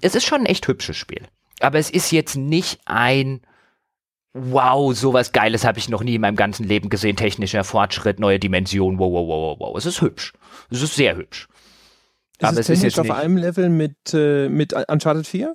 [0.00, 1.22] Es ist schon ein echt hübsches Spiel.
[1.60, 3.40] Aber es ist jetzt nicht ein
[4.36, 7.14] Wow, sowas Geiles habe ich noch nie in meinem ganzen Leben gesehen.
[7.14, 8.98] Technischer Fortschritt, neue Dimension.
[8.98, 9.76] Wow, wow, wow, wow.
[9.78, 10.32] Es ist hübsch.
[10.70, 11.46] Es ist sehr hübsch.
[12.38, 15.54] Ist Aber es, es ist jetzt auf nicht einem Level mit, äh, mit Uncharted 4?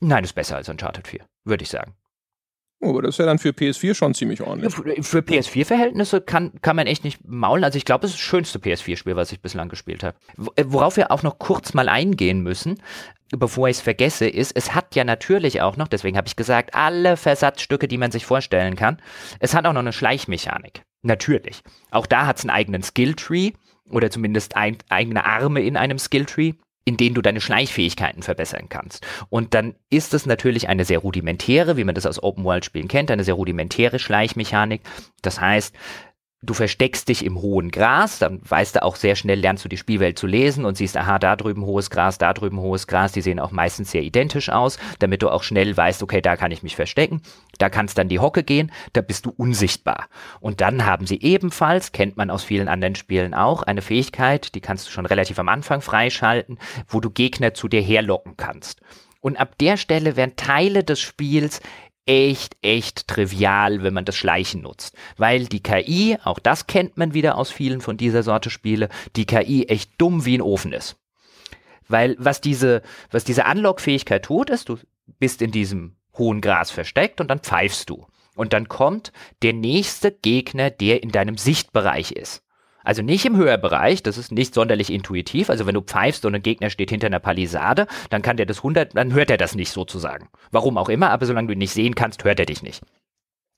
[0.00, 1.94] Nein, ist besser als Uncharted 4, würde ich sagen.
[2.80, 4.74] Aber das wäre dann für PS4 schon ziemlich ordentlich.
[5.06, 7.64] Für PS4-Verhältnisse kann, kann man echt nicht maulen.
[7.64, 10.16] Also ich glaube, es ist das schönste PS4-Spiel, was ich bislang gespielt habe.
[10.56, 12.80] Äh, worauf wir auch noch kurz mal eingehen müssen,
[13.30, 16.74] bevor ich es vergesse, ist, es hat ja natürlich auch noch, deswegen habe ich gesagt,
[16.74, 19.00] alle Versatzstücke, die man sich vorstellen kann,
[19.40, 20.82] es hat auch noch eine Schleichmechanik.
[21.02, 21.62] Natürlich.
[21.90, 23.52] Auch da hat es einen eigenen Skilltree
[23.90, 26.54] oder zumindest ein, eigene Arme in einem Skilltree
[26.86, 29.04] in denen du deine Schleichfähigkeiten verbessern kannst.
[29.28, 33.24] Und dann ist es natürlich eine sehr rudimentäre, wie man das aus Open-World-Spielen kennt, eine
[33.24, 34.82] sehr rudimentäre Schleichmechanik.
[35.20, 35.74] Das heißt,
[36.42, 39.76] du versteckst dich im hohen Gras, dann weißt du auch sehr schnell, lernst du die
[39.76, 43.22] Spielwelt zu lesen und siehst, aha, da drüben hohes Gras, da drüben hohes Gras, die
[43.22, 46.62] sehen auch meistens sehr identisch aus, damit du auch schnell weißt, okay, da kann ich
[46.62, 47.22] mich verstecken,
[47.58, 50.08] da kannst dann die Hocke gehen, da bist du unsichtbar.
[50.40, 54.60] Und dann haben sie ebenfalls, kennt man aus vielen anderen Spielen auch, eine Fähigkeit, die
[54.60, 58.80] kannst du schon relativ am Anfang freischalten, wo du Gegner zu dir herlocken kannst.
[59.20, 61.60] Und ab der Stelle werden Teile des Spiels
[62.06, 64.96] echt, echt trivial, wenn man das Schleichen nutzt.
[65.16, 69.26] Weil die KI, auch das kennt man wieder aus vielen von dieser Sorte Spiele, die
[69.26, 70.96] KI echt dumm wie ein Ofen ist.
[71.88, 74.78] Weil was diese, was diese Unlock-Fähigkeit tut, ist, du
[75.18, 78.06] bist in diesem hohen Gras versteckt und dann pfeifst du.
[78.34, 82.42] Und dann kommt der nächste Gegner, der in deinem Sichtbereich ist.
[82.86, 85.50] Also nicht im Höherbereich, das ist nicht sonderlich intuitiv.
[85.50, 88.58] Also wenn du pfeifst und ein Gegner steht hinter einer Palisade, dann kann der das
[88.58, 90.28] 100, dann hört er das nicht sozusagen.
[90.52, 92.84] Warum auch immer, aber solange du ihn nicht sehen kannst, hört er dich nicht.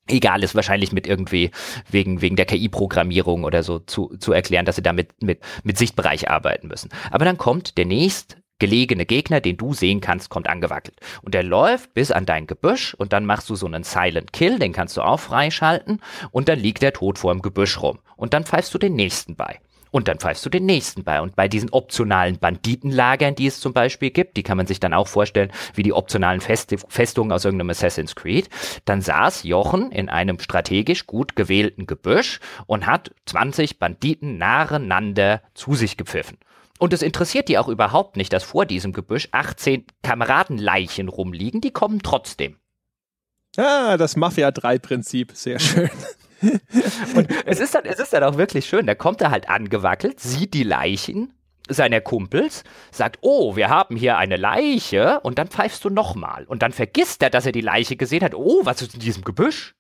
[0.07, 1.51] Egal, ist wahrscheinlich mit irgendwie
[1.91, 6.31] wegen, wegen der KI-Programmierung oder so zu, zu erklären, dass sie damit mit, mit Sichtbereich
[6.31, 6.89] arbeiten müssen.
[7.11, 10.99] Aber dann kommt der nächst gelegene Gegner, den du sehen kannst, kommt angewackelt.
[11.23, 14.59] Und der läuft bis an dein Gebüsch und dann machst du so einen Silent Kill,
[14.59, 17.99] den kannst du auch freischalten und dann liegt der tot vor dem Gebüsch rum.
[18.17, 19.61] Und dann pfeifst du den nächsten bei.
[19.91, 21.21] Und dann pfeifst du den nächsten bei.
[21.21, 24.93] Und bei diesen optionalen Banditenlagern, die es zum Beispiel gibt, die kann man sich dann
[24.93, 28.51] auch vorstellen, wie die optionalen Fest Festungen aus irgendeinem Assassin's Creed,
[28.85, 35.75] dann saß Jochen in einem strategisch gut gewählten Gebüsch und hat 20 Banditen nacheinander zu
[35.75, 36.39] sich gepfiffen.
[36.79, 41.73] Und es interessiert die auch überhaupt nicht, dass vor diesem Gebüsch 18 Kameradenleichen rumliegen, die
[41.73, 42.57] kommen trotzdem.
[43.57, 45.91] Ah, das Mafia-3-Prinzip, sehr schön.
[47.15, 50.21] Und es ist, dann, es ist dann auch wirklich schön, da kommt er halt angewackelt,
[50.21, 51.35] sieht die Leichen
[51.69, 56.45] seiner Kumpels, sagt, oh, wir haben hier eine Leiche, und dann pfeifst du nochmal.
[56.45, 58.35] Und dann vergisst er, dass er die Leiche gesehen hat.
[58.35, 59.75] Oh, was ist in diesem Gebüsch?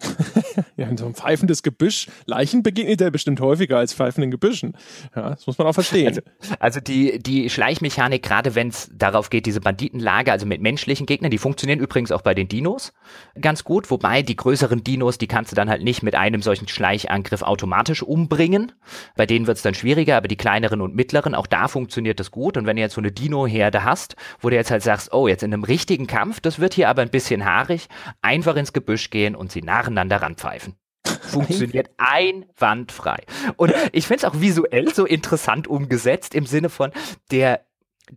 [0.76, 2.08] ja, in so ein pfeifendes Gebüsch.
[2.26, 4.76] Leichen begegnet er bestimmt häufiger als pfeifenden Gebüschen.
[5.14, 6.08] Ja, das muss man auch verstehen.
[6.08, 6.20] Also,
[6.58, 11.30] also die, die Schleichmechanik, gerade wenn es darauf geht, diese Banditenlage, also mit menschlichen Gegnern,
[11.30, 12.92] die funktionieren übrigens auch bei den Dinos
[13.40, 13.90] ganz gut.
[13.90, 18.02] Wobei die größeren Dinos, die kannst du dann halt nicht mit einem solchen Schleichangriff automatisch
[18.02, 18.72] umbringen.
[19.16, 22.30] Bei denen wird es dann schwieriger, aber die kleineren und mittleren, auch da funktioniert das
[22.30, 22.56] gut.
[22.56, 25.42] Und wenn du jetzt so eine Dino-Herde hast, wo du jetzt halt sagst, oh, jetzt
[25.42, 27.88] in einem richtigen Kampf, das wird hier aber ein bisschen haarig,
[28.22, 30.76] einfach ins Gebüsch gehen und sie nacheinander ranpfeifen.
[31.20, 33.24] Funktioniert einwandfrei.
[33.56, 36.92] Und ich finde es auch visuell so interessant umgesetzt im Sinne von
[37.30, 37.64] der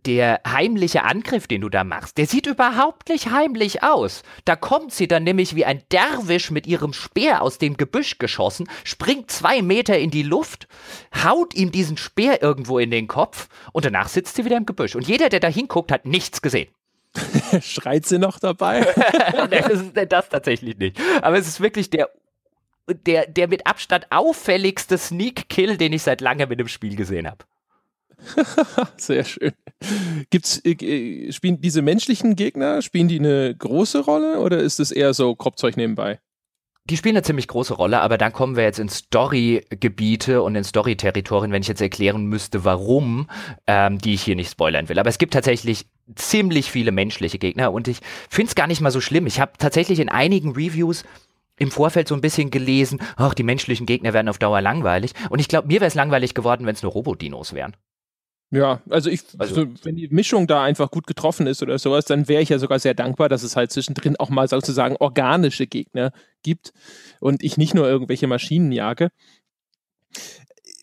[0.04, 4.22] der heimliche Angriff, den du da machst, der sieht überhaupt nicht heimlich aus.
[4.44, 8.68] Da kommt sie dann nämlich wie ein Derwisch mit ihrem Speer aus dem Gebüsch geschossen,
[8.84, 10.68] springt zwei Meter in die Luft,
[11.24, 14.94] haut ihm diesen Speer irgendwo in den Kopf und danach sitzt sie wieder im Gebüsch.
[14.94, 16.68] Und jeder, der da hinguckt, hat nichts gesehen.
[17.60, 18.80] Schreit sie noch dabei?
[19.50, 21.00] das, ist, das tatsächlich nicht.
[21.22, 22.10] Aber es ist wirklich der,
[22.88, 27.44] der, der mit Abstand auffälligste Sneak-Kill, den ich seit langem in dem Spiel gesehen habe.
[28.96, 29.52] Sehr schön.
[30.30, 35.14] Gibt's, äh, spielen diese menschlichen Gegner, spielen die eine große Rolle oder ist es eher
[35.14, 36.20] so Kopfzeug nebenbei?
[36.90, 40.64] Die spielen eine ziemlich große Rolle, aber dann kommen wir jetzt in Story-Gebiete und in
[40.64, 43.28] Story-Territorien, wenn ich jetzt erklären müsste, warum,
[43.66, 44.98] ähm, die ich hier nicht spoilern will.
[44.98, 47.98] Aber es gibt tatsächlich ziemlich viele menschliche Gegner und ich
[48.30, 49.26] finde es gar nicht mal so schlimm.
[49.26, 51.04] Ich habe tatsächlich in einigen Reviews
[51.58, 55.12] im Vorfeld so ein bisschen gelesen, ach, die menschlichen Gegner werden auf Dauer langweilig.
[55.28, 57.76] Und ich glaube, mir wäre es langweilig geworden, wenn es nur Robodinos wären.
[58.50, 62.28] Ja, also ich, also, wenn die Mischung da einfach gut getroffen ist oder sowas, dann
[62.28, 66.12] wäre ich ja sogar sehr dankbar, dass es halt zwischendrin auch mal sozusagen organische Gegner
[66.42, 66.72] gibt
[67.20, 69.10] und ich nicht nur irgendwelche Maschinen jage.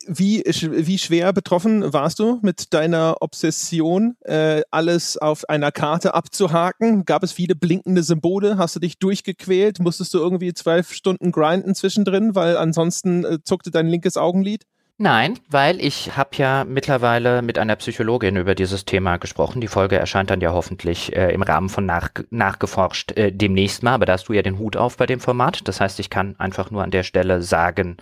[0.08, 7.06] Wie, wie schwer betroffen warst du mit deiner Obsession, äh, alles auf einer Karte abzuhaken?
[7.06, 8.60] Gab es viele blinkende Symbole?
[8.60, 9.80] Hast du dich durchgequält?
[9.80, 14.68] Musstest du irgendwie zwölf Stunden grinden zwischendrin, weil ansonsten äh, zuckte dein linkes Augenlid?
[14.98, 19.60] Nein, weil ich habe ja mittlerweile mit einer Psychologin über dieses Thema gesprochen.
[19.60, 23.96] Die Folge erscheint dann ja hoffentlich äh, im Rahmen von nach, nachgeforscht äh, demnächst mal,
[23.96, 25.68] aber da hast du ja den Hut auf bei dem Format.
[25.68, 27.98] Das heißt, ich kann einfach nur an der Stelle sagen,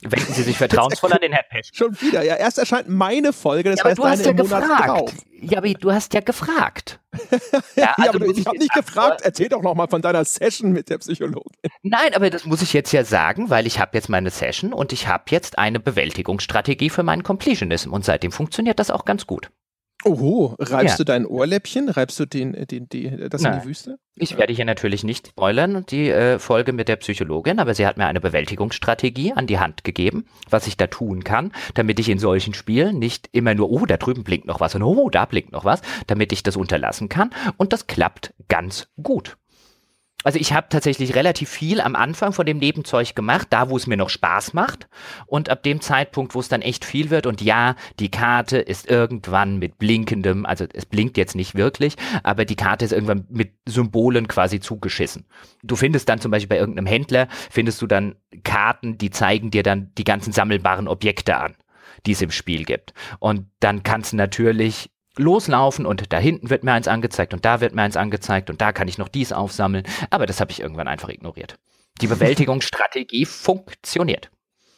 [0.00, 1.68] wenden Sie sich vertrauensvoll an den Herrn Pesch.
[1.74, 4.88] Schon wieder, ja, erst erscheint meine Folge, das ja, heißt, du hast ja gefragt.
[4.88, 5.12] Drauf.
[5.40, 7.00] Ja, aber du hast ja gefragt.
[7.76, 10.72] ja, also ja, aber ich habe nicht gefragt, erzähl doch noch mal von deiner Session
[10.72, 11.52] mit der Psychologin.
[11.82, 14.92] Nein, aber das muss ich jetzt ja sagen, weil ich habe jetzt meine Session und
[14.92, 19.50] ich habe jetzt eine Bewältigungsstrategie für meinen Completionism und seitdem funktioniert das auch ganz gut.
[20.04, 20.96] Oho, reibst ja.
[20.98, 21.88] du dein Ohrläppchen?
[21.88, 23.54] Reibst du den, den, die, das Nein.
[23.54, 23.98] in die Wüste?
[24.14, 27.96] Ich werde hier natürlich nicht spoilern, die äh, Folge mit der Psychologin, aber sie hat
[27.96, 32.18] mir eine Bewältigungsstrategie an die Hand gegeben, was ich da tun kann, damit ich in
[32.18, 35.52] solchen Spielen nicht immer nur, oh, da drüben blinkt noch was und oh, da blinkt
[35.52, 37.30] noch was, damit ich das unterlassen kann.
[37.56, 39.36] Und das klappt ganz gut
[40.24, 43.86] also ich habe tatsächlich relativ viel am Anfang von dem Nebenzeug gemacht, da wo es
[43.86, 44.88] mir noch Spaß macht.
[45.26, 48.90] Und ab dem Zeitpunkt, wo es dann echt viel wird, und ja, die Karte ist
[48.90, 53.52] irgendwann mit blinkendem, also es blinkt jetzt nicht wirklich, aber die Karte ist irgendwann mit
[53.66, 55.26] Symbolen quasi zugeschissen.
[55.62, 59.62] Du findest dann zum Beispiel bei irgendeinem Händler, findest du dann Karten, die zeigen dir
[59.62, 61.54] dann die ganzen sammelbaren Objekte an
[62.06, 62.94] die es im Spiel gibt.
[63.18, 67.60] Und dann kannst du natürlich loslaufen und da hinten wird mir eins angezeigt und da
[67.60, 69.84] wird mir eins angezeigt und da kann ich noch dies aufsammeln.
[70.10, 71.56] Aber das habe ich irgendwann einfach ignoriert.
[72.00, 74.30] Die Bewältigungsstrategie funktioniert.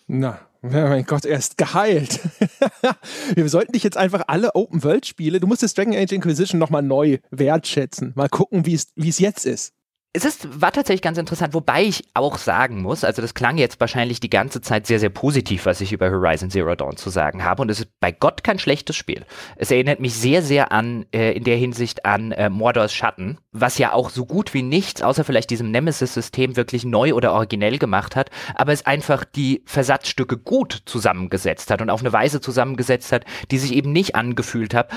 [0.07, 2.21] Na, mein Gott, er ist geheilt.
[3.35, 7.19] Wir sollten dich jetzt einfach alle Open-World-Spiele, du musst das Dragon Age Inquisition nochmal neu
[7.31, 8.13] wertschätzen.
[8.17, 9.75] Mal gucken, wie es jetzt ist
[10.13, 13.79] es ist, war tatsächlich ganz interessant, wobei ich auch sagen muss, also das klang jetzt
[13.79, 17.45] wahrscheinlich die ganze Zeit sehr, sehr positiv, was ich über Horizon Zero Dawn zu sagen
[17.45, 17.63] habe.
[17.63, 19.25] Und es ist bei Gott kein schlechtes Spiel.
[19.55, 23.79] Es erinnert mich sehr, sehr an, äh, in der Hinsicht an äh, Mordors Schatten, was
[23.79, 28.17] ja auch so gut wie nichts, außer vielleicht diesem Nemesis-System, wirklich neu oder originell gemacht
[28.17, 33.25] hat, aber es einfach die Versatzstücke gut zusammengesetzt hat und auf eine Weise zusammengesetzt hat,
[33.53, 34.91] die sich eben nicht angefühlt hat,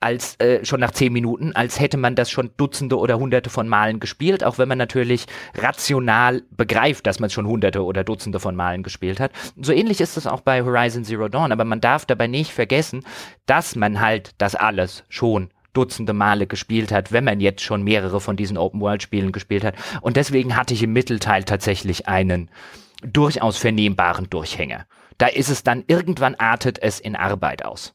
[0.00, 3.68] als äh, schon nach zehn Minuten, als hätte man das schon Dutzende oder Hunderte von
[3.68, 8.38] Malen gespielt, auch wenn man natürlich rational begreift, dass man es schon Hunderte oder Dutzende
[8.38, 9.32] von Malen gespielt hat.
[9.60, 13.04] So ähnlich ist es auch bei Horizon Zero Dawn, aber man darf dabei nicht vergessen,
[13.46, 18.20] dass man halt das alles schon Dutzende Male gespielt hat, wenn man jetzt schon mehrere
[18.20, 19.74] von diesen Open-World-Spielen gespielt hat.
[20.00, 22.50] Und deswegen hatte ich im Mittelteil tatsächlich einen
[23.02, 24.86] durchaus vernehmbaren Durchhänger.
[25.18, 27.94] Da ist es dann, irgendwann artet es in Arbeit aus.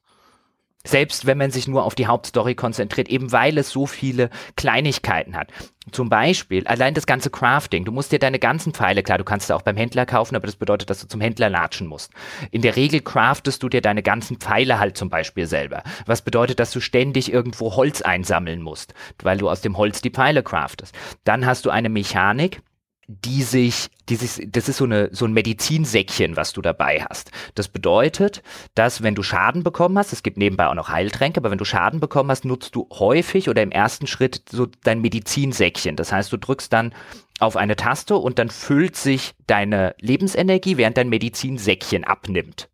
[0.85, 5.35] Selbst wenn man sich nur auf die Hauptstory konzentriert, eben weil es so viele Kleinigkeiten
[5.35, 5.47] hat.
[5.91, 7.85] Zum Beispiel, allein das ganze Crafting.
[7.85, 10.45] Du musst dir deine ganzen Pfeile, klar, du kannst sie auch beim Händler kaufen, aber
[10.45, 12.11] das bedeutet, dass du zum Händler latschen musst.
[12.51, 15.83] In der Regel craftest du dir deine ganzen Pfeile halt zum Beispiel selber.
[16.05, 20.11] Was bedeutet, dass du ständig irgendwo Holz einsammeln musst, weil du aus dem Holz die
[20.11, 20.95] Pfeile craftest.
[21.23, 22.61] Dann hast du eine Mechanik,
[23.07, 27.31] die sich, die sich, das ist so eine, so ein Medizinsäckchen, was du dabei hast.
[27.55, 28.43] Das bedeutet,
[28.75, 31.65] dass wenn du Schaden bekommen hast, es gibt nebenbei auch noch Heiltränke, aber wenn du
[31.65, 35.95] Schaden bekommen hast, nutzt du häufig oder im ersten Schritt so dein Medizinsäckchen.
[35.95, 36.93] Das heißt, du drückst dann
[37.39, 42.69] auf eine Taste und dann füllt sich deine Lebensenergie, während dein Medizinsäckchen abnimmt.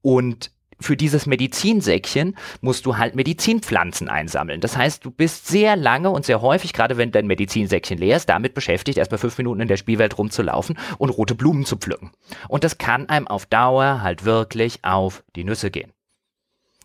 [0.00, 4.60] Und für dieses Medizinsäckchen musst du halt Medizinpflanzen einsammeln.
[4.60, 8.28] Das heißt, du bist sehr lange und sehr häufig, gerade wenn dein Medizinsäckchen leer ist,
[8.28, 12.10] damit beschäftigt, erstmal fünf Minuten in der Spielwelt rumzulaufen und rote Blumen zu pflücken.
[12.48, 15.92] Und das kann einem auf Dauer halt wirklich auf die Nüsse gehen.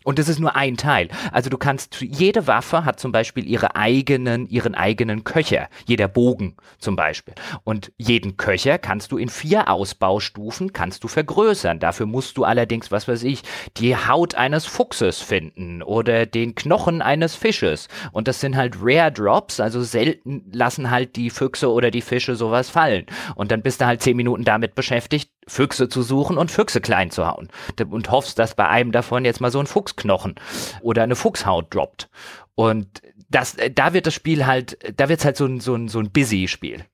[0.06, 1.08] Und das ist nur ein Teil.
[1.32, 5.68] Also du kannst, jede Waffe hat zum Beispiel ihre eigenen, ihren eigenen Köcher.
[5.84, 7.34] Jeder Bogen zum Beispiel.
[7.64, 11.80] Und jeden Köcher kannst du in vier Ausbaustufen, kannst du vergrößern.
[11.80, 13.42] Dafür musst du allerdings, was weiß ich,
[13.78, 17.88] die Haut eines Fuchses finden oder den Knochen eines Fisches.
[18.12, 22.36] Und das sind halt Rare Drops, also selten lassen halt die Füchse oder die Fische
[22.36, 23.06] sowas fallen.
[23.34, 27.10] Und dann bist du halt zehn Minuten damit beschäftigt, Füchse zu suchen und Füchse klein
[27.10, 27.48] zu hauen.
[27.88, 30.34] Und hoffst, dass bei einem davon jetzt mal so ein Fuchsknochen
[30.80, 32.08] oder eine Fuchshaut droppt.
[32.54, 35.74] Und das, äh, da wird das Spiel halt, da wird es halt so ein, so
[35.74, 36.84] ein, so ein Busy-Spiel.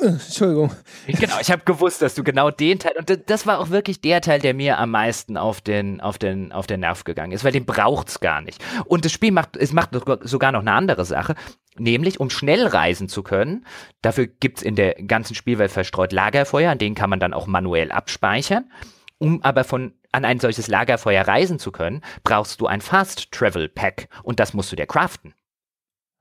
[0.00, 0.70] Entschuldigung.
[1.06, 4.20] Genau, ich habe gewusst, dass du genau den Teil und das war auch wirklich der
[4.20, 7.52] Teil, der mir am meisten auf den auf den auf den Nerv gegangen ist, weil
[7.52, 8.62] den braucht's gar nicht.
[8.84, 9.90] Und das Spiel macht es macht
[10.22, 11.34] sogar noch eine andere Sache,
[11.76, 13.66] nämlich um schnell reisen zu können.
[14.02, 17.90] Dafür gibt's in der ganzen Spielwelt verstreut Lagerfeuer, an denen kann man dann auch manuell
[17.90, 18.70] abspeichern.
[19.18, 23.68] Um aber von an ein solches Lagerfeuer reisen zu können, brauchst du ein Fast Travel
[23.68, 25.34] Pack und das musst du dir craften.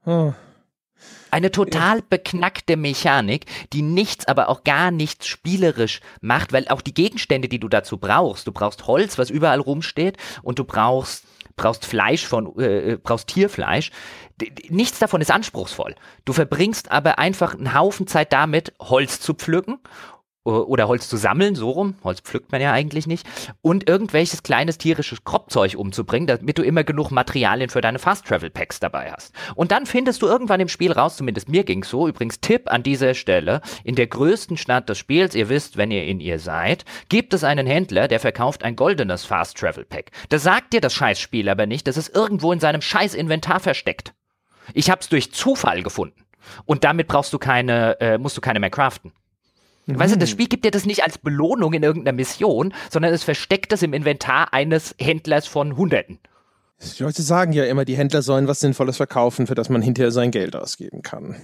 [0.06, 0.34] Oh.
[1.34, 6.94] Eine total beknackte Mechanik, die nichts, aber auch gar nichts spielerisch macht, weil auch die
[6.94, 11.26] Gegenstände, die du dazu brauchst, du brauchst Holz, was überall rumsteht, und du brauchst
[11.56, 13.90] brauchst Fleisch von, äh, äh brauchst Tierfleisch.
[14.70, 15.96] Nichts davon ist anspruchsvoll.
[16.26, 19.80] Du verbringst aber einfach einen Haufen Zeit damit, Holz zu pflücken
[20.44, 23.26] oder Holz zu sammeln, so rum, Holz pflückt man ja eigentlich nicht,
[23.62, 28.50] und irgendwelches kleines tierisches Kropfzeug umzubringen, damit du immer genug Materialien für deine Fast Travel
[28.50, 29.34] Packs dabei hast.
[29.56, 32.84] Und dann findest du irgendwann im Spiel raus, zumindest mir ging's so, übrigens Tipp an
[32.84, 36.84] dieser Stelle, in der größten Stadt des Spiels, ihr wisst, wenn ihr in ihr seid,
[37.08, 40.12] gibt es einen Händler, der verkauft ein goldenes Fast Travel Pack.
[40.30, 44.14] Das sagt dir das Scheißspiel aber nicht, das ist irgendwo in seinem scheiß Inventar versteckt.
[44.74, 46.24] Ich hab's durch Zufall gefunden.
[46.66, 49.14] Und damit brauchst du keine, äh, musst du keine mehr craften.
[49.86, 50.00] Mhm.
[50.00, 53.24] Weißt du, das Spiel gibt dir das nicht als Belohnung in irgendeiner Mission, sondern es
[53.24, 56.20] versteckt es im Inventar eines Händlers von Hunderten.
[56.98, 60.12] Die Leute sagen ja immer, die Händler sollen was Sinnvolles verkaufen, für das man hinterher
[60.12, 61.36] sein Geld ausgeben kann.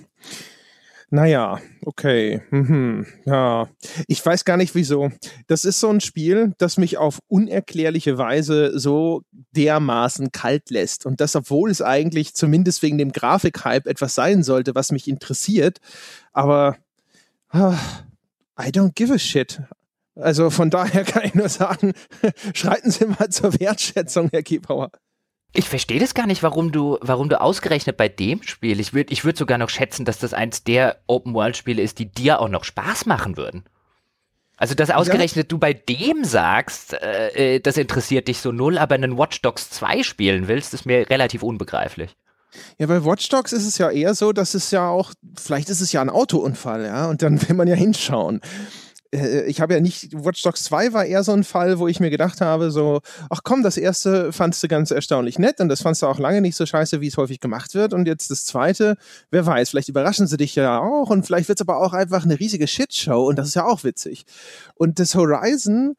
[1.11, 2.41] Naja, okay.
[2.51, 3.07] Mhm.
[3.25, 3.67] Ja,
[4.07, 5.11] ich weiß gar nicht wieso.
[5.47, 9.23] Das ist so ein Spiel, das mich auf unerklärliche Weise so
[9.55, 11.07] dermaßen kalt lässt.
[11.07, 15.79] Und das, obwohl es eigentlich zumindest wegen dem Grafikhype etwas sein sollte, was mich interessiert.
[16.31, 16.77] Aber
[17.49, 17.79] ah,
[18.59, 19.61] I don't give a shit.
[20.15, 21.93] Also von daher kann ich nur sagen,
[22.53, 24.91] schreiten Sie mal zur Wertschätzung, Herr Kiebauer.
[25.53, 29.11] Ich verstehe das gar nicht, warum du, warum du ausgerechnet bei dem Spiel, ich würde
[29.11, 32.63] ich würd sogar noch schätzen, dass das eins der Open-World-Spiele ist, die dir auch noch
[32.63, 33.63] Spaß machen würden.
[34.57, 35.47] Also, dass ausgerechnet ja.
[35.47, 39.69] du bei dem sagst, äh, äh das interessiert dich so null, aber einen Watch Dogs
[39.69, 42.15] 2 spielen willst, ist mir relativ unbegreiflich.
[42.77, 45.81] Ja, bei Watch Dogs ist es ja eher so, dass es ja auch, vielleicht ist
[45.81, 48.41] es ja ein Autounfall, ja, und dann will man ja hinschauen.
[49.11, 51.99] Äh, ich habe ja nicht, Watch Dogs 2 war eher so ein Fall, wo ich
[51.99, 55.81] mir gedacht habe, so, ach komm, das erste fandst du ganz erstaunlich nett und das
[55.81, 57.93] fandst du auch lange nicht so scheiße, wie es häufig gemacht wird.
[57.93, 58.97] Und jetzt das zweite,
[59.31, 62.23] wer weiß, vielleicht überraschen sie dich ja auch und vielleicht wird es aber auch einfach
[62.23, 64.25] eine riesige Shitshow und das ist ja auch witzig.
[64.75, 65.95] Und das Horizon,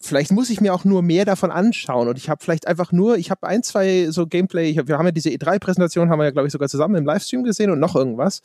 [0.00, 3.18] vielleicht muss ich mir auch nur mehr davon anschauen und ich habe vielleicht einfach nur,
[3.18, 6.30] ich habe ein, zwei so Gameplay, hab, wir haben ja diese E3-Präsentation, haben wir ja
[6.30, 8.42] glaube ich sogar zusammen im Livestream gesehen und noch irgendwas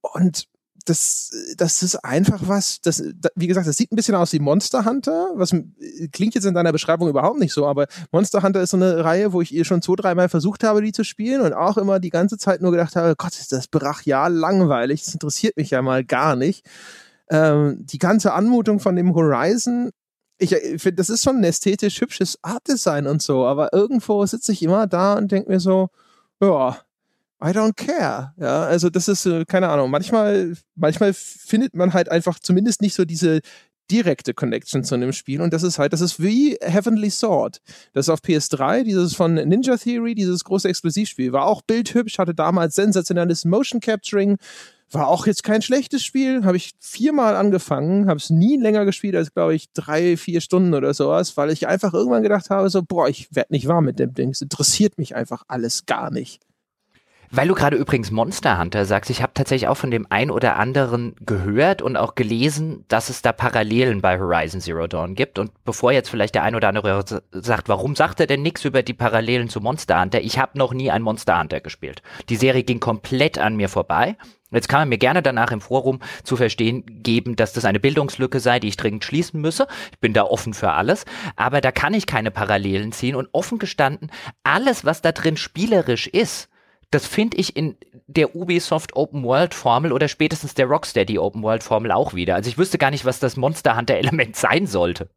[0.00, 0.48] und
[0.84, 3.02] das, das ist einfach was, das,
[3.34, 5.54] wie gesagt, das sieht ein bisschen aus wie Monster Hunter, was
[6.12, 9.32] klingt jetzt in deiner Beschreibung überhaupt nicht so, aber Monster Hunter ist so eine Reihe,
[9.32, 12.10] wo ich ihr schon zwei, dreimal versucht habe, die zu spielen und auch immer die
[12.10, 16.04] ganze Zeit nur gedacht habe, Gott, ist das brachial langweilig, das interessiert mich ja mal
[16.04, 16.66] gar nicht.
[17.30, 19.90] Ähm, die ganze Anmutung von dem Horizon
[20.42, 24.52] ich äh, finde, das ist schon ein ästhetisch hübsches Artdesign und so, aber irgendwo sitze
[24.52, 25.88] ich immer da und denke mir so,
[26.40, 26.78] ja,
[27.42, 28.34] I don't care.
[28.38, 32.94] Ja, also das ist, äh, keine Ahnung, manchmal, manchmal findet man halt einfach zumindest nicht
[32.94, 33.40] so diese
[33.90, 37.60] direkte Connection zu einem Spiel und das ist halt, das ist wie Heavenly Sword.
[37.92, 42.34] Das ist auf PS3, dieses von Ninja Theory, dieses große Exklusivspiel, war auch bildhübsch, hatte
[42.34, 44.38] damals sensationelles Motion Capturing,
[44.94, 46.44] war auch jetzt kein schlechtes Spiel.
[46.44, 50.74] Habe ich viermal angefangen, habe es nie länger gespielt als, glaube ich, drei, vier Stunden
[50.74, 53.98] oder sowas, weil ich einfach irgendwann gedacht habe, so, boah, ich werde nicht warm mit
[53.98, 54.30] dem Ding.
[54.30, 56.42] Es interessiert mich einfach alles gar nicht.
[57.34, 60.56] Weil du gerade übrigens Monster Hunter sagst, ich habe tatsächlich auch von dem ein oder
[60.56, 65.38] anderen gehört und auch gelesen, dass es da Parallelen bei Horizon Zero Dawn gibt.
[65.38, 68.82] Und bevor jetzt vielleicht der ein oder andere sagt, warum sagt er denn nichts über
[68.82, 70.20] die Parallelen zu Monster Hunter?
[70.20, 72.02] Ich habe noch nie ein Monster Hunter gespielt.
[72.28, 74.18] Die Serie ging komplett an mir vorbei.
[74.52, 78.40] Jetzt kann man mir gerne danach im Forum zu verstehen geben, dass das eine Bildungslücke
[78.40, 79.66] sei, die ich dringend schließen müsse.
[79.92, 81.04] Ich bin da offen für alles,
[81.36, 84.10] aber da kann ich keine Parallelen ziehen und offen gestanden,
[84.44, 86.48] alles, was da drin spielerisch ist,
[86.92, 87.76] das finde ich in
[88.06, 92.34] der Ubisoft Open World Formel oder spätestens der Rocksteady Open World Formel auch wieder.
[92.34, 95.08] Also ich wüsste gar nicht, was das Monster Hunter Element sein sollte.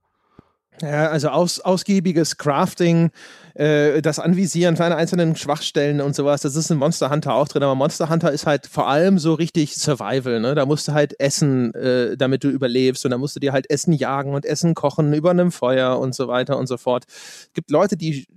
[0.82, 3.12] Ja, also aus, ausgiebiges Crafting,
[3.54, 7.64] äh, das Anvisieren von einzelnen Schwachstellen und sowas, das ist in Monster Hunter auch drin,
[7.64, 10.54] aber Monster Hunter ist halt vor allem so richtig Survival, ne?
[10.54, 13.70] Da musst du halt essen, äh, damit du überlebst und da musst du dir halt
[13.70, 17.06] Essen jagen und Essen kochen über einem Feuer und so weiter und so fort.
[17.08, 18.28] Es gibt Leute, die,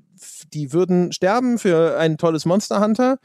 [0.52, 3.18] die würden sterben für ein tolles Monster Hunter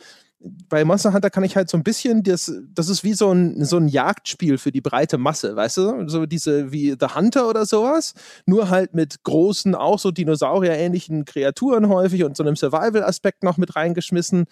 [0.70, 3.64] bei Monster Hunter kann ich halt so ein bisschen, das, das ist wie so ein,
[3.64, 6.10] so ein Jagdspiel für die breite Masse, weißt du?
[6.10, 8.14] So diese wie The Hunter oder sowas,
[8.46, 13.76] nur halt mit großen, auch so Dinosaurier-ähnlichen Kreaturen häufig und so einem Survival-Aspekt noch mit
[13.76, 14.46] reingeschmissen.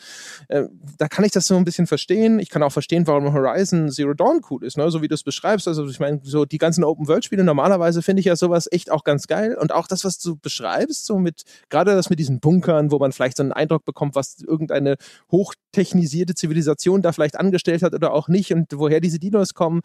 [0.47, 0.63] Äh,
[0.97, 2.39] da kann ich das so ein bisschen verstehen.
[2.39, 4.89] Ich kann auch verstehen, warum Horizon Zero Dawn cool ist, ne?
[4.91, 5.67] so wie du es beschreibst.
[5.67, 9.27] Also ich meine, so die ganzen Open-World-Spiele, normalerweise finde ich ja sowas echt auch ganz
[9.27, 9.57] geil.
[9.59, 13.11] Und auch das, was du beschreibst, so mit, gerade das mit diesen Bunkern, wo man
[13.11, 14.95] vielleicht so einen Eindruck bekommt, was irgendeine
[15.81, 19.81] hochtechnisierte Zivilisation da vielleicht angestellt hat oder auch nicht und woher diese Dinos kommen.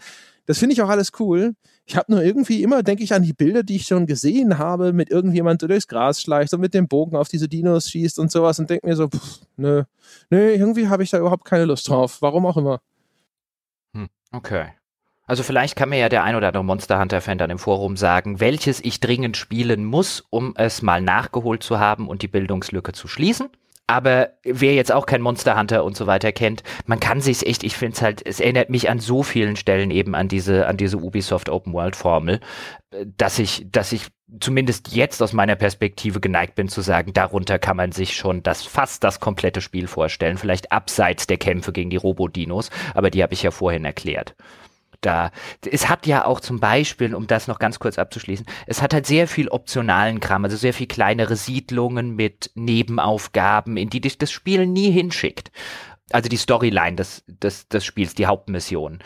[0.47, 1.55] Das finde ich auch alles cool.
[1.87, 4.93] Ich habe nur irgendwie immer, denke ich, an die Bilder, die ich schon gesehen habe,
[4.93, 8.31] mit irgendjemand, der durchs Gras schleicht und mit dem Bogen auf diese Dinos schießt und
[8.31, 9.85] sowas und denke mir so, pff, nö,
[10.31, 12.19] nö, irgendwie habe ich da überhaupt keine Lust drauf.
[12.21, 12.81] Warum auch immer.
[13.95, 14.73] Hm, okay.
[15.29, 18.39] Also vielleicht kann mir ja der ein oder andere Monster Hunter-Fan dann im Forum sagen,
[18.39, 23.09] welches ich dringend spielen muss, um es mal nachgeholt zu haben und die Bildungslücke zu
[23.09, 23.49] schließen.
[23.89, 27.63] Aber wer jetzt auch kein Monster Hunter und so weiter kennt, man kann sich's echt,
[27.63, 30.77] ich finde es halt, es erinnert mich an so vielen Stellen eben an diese, an
[30.77, 32.41] diese Ubisoft Open World Formel,
[32.91, 34.09] äh, dass ich, dass ich
[34.41, 38.65] zumindest jetzt aus meiner Perspektive geneigt bin zu sagen, darunter kann man sich schon das
[38.65, 43.35] fast das komplette Spiel vorstellen, vielleicht abseits der Kämpfe gegen die Robodinos, aber die habe
[43.35, 44.35] ich ja vorhin erklärt
[45.07, 45.31] da.
[45.71, 49.07] Es hat ja auch zum Beispiel, um das noch ganz kurz abzuschließen, es hat halt
[49.07, 54.31] sehr viel optionalen Kram, also sehr viel kleinere Siedlungen mit Nebenaufgaben, in die dich das
[54.31, 55.51] Spiel nie hinschickt.
[56.11, 59.01] Also die Storyline des, des, des Spiels, die Hauptmission.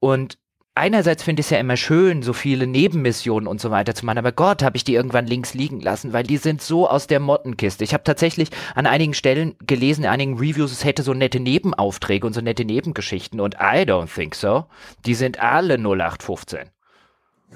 [0.00, 0.38] Und
[0.78, 4.18] einerseits finde ich es ja immer schön, so viele Nebenmissionen und so weiter zu machen,
[4.18, 7.20] aber Gott, habe ich die irgendwann links liegen lassen, weil die sind so aus der
[7.20, 7.84] Mottenkiste.
[7.84, 12.26] Ich habe tatsächlich an einigen Stellen gelesen, in einigen Reviews, es hätte so nette Nebenaufträge
[12.26, 14.66] und so nette Nebengeschichten und I don't think so.
[15.04, 16.70] Die sind alle 0815.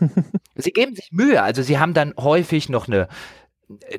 [0.55, 3.09] sie geben sich Mühe, also sie haben dann häufig noch eine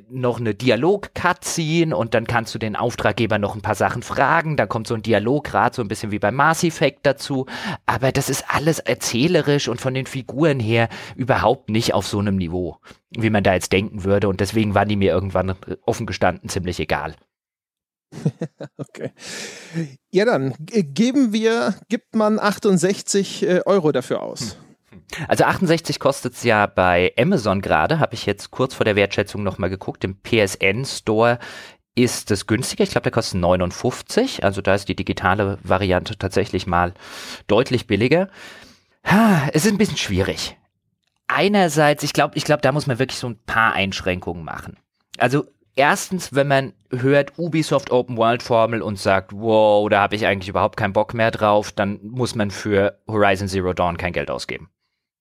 [0.10, 4.58] noch eine Dialog-Cutscene und dann kannst du den Auftraggeber noch ein paar Sachen fragen.
[4.58, 7.46] Da kommt so ein Dialograt, so ein bisschen wie bei Mass Effect dazu.
[7.86, 12.38] Aber das ist alles erzählerisch und von den Figuren her überhaupt nicht auf so einem
[12.38, 12.78] Niveau,
[13.12, 14.28] wie man da jetzt denken würde.
[14.28, 15.56] Und deswegen waren die mir irgendwann
[15.86, 17.16] offen gestanden ziemlich egal.
[18.78, 19.12] okay.
[20.12, 24.56] Ja, dann geben wir, gibt man 68 äh, Euro dafür aus.
[24.56, 24.63] Hm.
[25.28, 29.44] Also 68 kostet es ja bei Amazon gerade, habe ich jetzt kurz vor der Wertschätzung
[29.44, 30.04] nochmal geguckt.
[30.04, 31.40] Im PSN Store
[31.96, 32.84] ist es günstiger.
[32.84, 34.44] Ich glaube, der kostet 59.
[34.44, 36.94] Also da ist die digitale Variante tatsächlich mal
[37.48, 38.30] deutlich billiger.
[39.52, 40.58] Es ist ein bisschen schwierig.
[41.28, 44.78] Einerseits, ich glaube, ich glaube, da muss man wirklich so ein paar Einschränkungen machen.
[45.18, 45.46] Also
[45.76, 50.50] erstens, wenn man hört Ubisoft Open World Formel und sagt, wow, da habe ich eigentlich
[50.50, 54.70] überhaupt keinen Bock mehr drauf, dann muss man für Horizon Zero Dawn kein Geld ausgeben.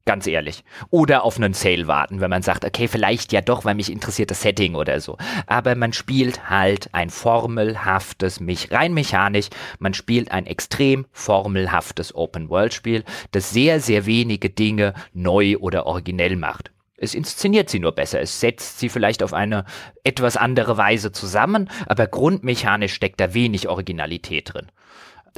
[0.05, 0.65] Ganz ehrlich.
[0.91, 4.33] Oder auf einen Sale warten, wenn man sagt, okay, vielleicht ja doch, weil mich interessiert
[4.33, 5.17] das Setting oder so.
[5.47, 9.49] Aber man spielt halt ein formelhaftes, mich rein mechanisch,
[9.79, 16.73] man spielt ein extrem formelhaftes Open-World-Spiel, das sehr, sehr wenige Dinge neu oder originell macht.
[16.97, 19.65] Es inszeniert sie nur besser, es setzt sie vielleicht auf eine
[20.03, 24.67] etwas andere Weise zusammen, aber grundmechanisch steckt da wenig Originalität drin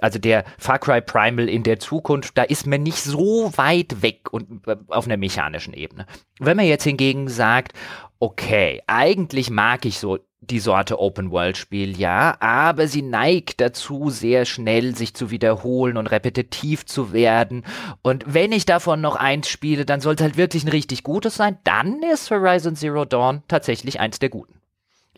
[0.01, 4.33] also der Far Cry Primal in der Zukunft, da ist man nicht so weit weg
[4.33, 6.07] und äh, auf einer mechanischen Ebene.
[6.39, 7.73] Wenn man jetzt hingegen sagt,
[8.19, 14.11] okay, eigentlich mag ich so die Sorte Open World Spiel, ja, aber sie neigt dazu,
[14.11, 17.65] sehr schnell sich zu wiederholen und repetitiv zu werden.
[18.03, 21.59] Und wenn ich davon noch eins spiele, dann sollte halt wirklich ein richtig gutes sein.
[21.65, 24.55] Dann ist Horizon Zero Dawn tatsächlich eins der guten.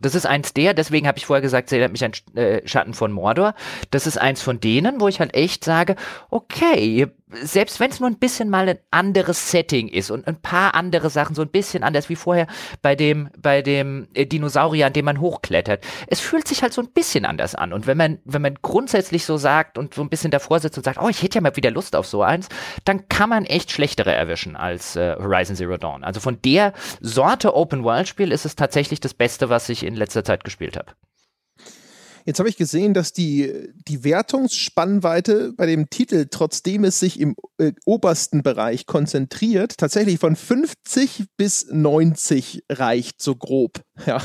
[0.00, 2.94] Das ist eins der, deswegen habe ich vorher gesagt, es erinnert mich an äh, Schatten
[2.94, 3.54] von Mordor.
[3.90, 5.96] Das ist eins von denen, wo ich halt echt sage,
[6.30, 10.74] okay, selbst wenn es nur ein bisschen mal ein anderes Setting ist und ein paar
[10.74, 12.46] andere Sachen so ein bisschen anders wie vorher
[12.82, 15.84] bei dem bei dem äh, Dinosaurier, an dem man hochklettert.
[16.06, 19.24] Es fühlt sich halt so ein bisschen anders an und wenn man wenn man grundsätzlich
[19.24, 21.56] so sagt und so ein bisschen davor sitzt und sagt, oh, ich hätte ja mal
[21.56, 22.48] wieder Lust auf so eins,
[22.84, 26.04] dann kann man echt schlechtere erwischen als äh, Horizon Zero Dawn.
[26.04, 29.96] Also von der Sorte Open World Spiel ist es tatsächlich das Beste, was ich in
[29.96, 30.92] letzter Zeit gespielt habe.
[32.26, 37.36] Jetzt habe ich gesehen, dass die, die Wertungsspannweite bei dem Titel, trotzdem es sich im
[37.58, 43.80] äh, obersten Bereich konzentriert, tatsächlich von 50 bis 90 reicht, so grob.
[44.06, 44.20] Ja,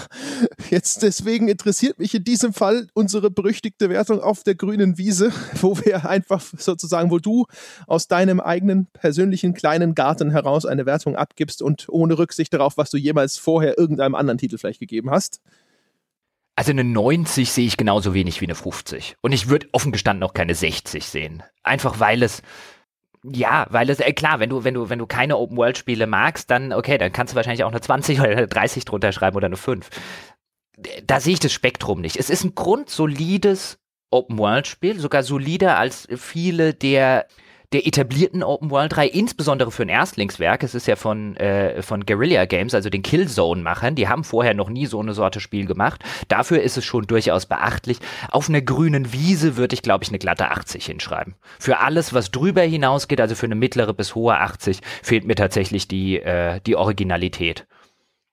[0.71, 5.31] jetzt deswegen interessiert mich in diesem Fall unsere berüchtigte Wertung auf der grünen Wiese,
[5.61, 7.45] wo wir einfach sozusagen, wo du
[7.85, 12.89] aus deinem eigenen persönlichen kleinen Garten heraus eine Wertung abgibst und ohne Rücksicht darauf, was
[12.89, 15.39] du jemals vorher irgendeinem anderen Titel vielleicht gegeben hast.
[16.55, 19.15] Also eine 90 sehe ich genauso wenig wie eine 50.
[19.21, 21.43] Und ich würde offen gestanden auch keine 60 sehen.
[21.63, 22.41] Einfach weil es,
[23.23, 26.73] ja, weil es, äh, klar, wenn du, wenn du, wenn du keine Open-World-Spiele magst, dann,
[26.73, 29.57] okay, dann kannst du wahrscheinlich auch eine 20 oder eine 30 drunter schreiben oder eine
[29.57, 29.89] 5.
[31.05, 32.17] Da sehe ich das Spektrum nicht.
[32.17, 33.79] Es ist ein grundsolides
[34.09, 37.27] Open-World-Spiel, sogar solider als viele der
[37.74, 40.63] der etablierten Open World 3, insbesondere für ein Erstlingswerk.
[40.63, 43.95] Es ist ja von, äh, von Guerrilla Games, also den Killzone-Machern.
[43.95, 46.03] Die haben vorher noch nie so eine Sorte Spiel gemacht.
[46.28, 47.99] Dafür ist es schon durchaus beachtlich.
[48.30, 51.36] Auf einer grünen Wiese würde ich, glaube ich, eine glatte 80 hinschreiben.
[51.59, 55.88] Für alles, was drüber hinausgeht, also für eine mittlere bis hohe 80, fehlt mir tatsächlich
[55.88, 57.65] die, äh, die Originalität.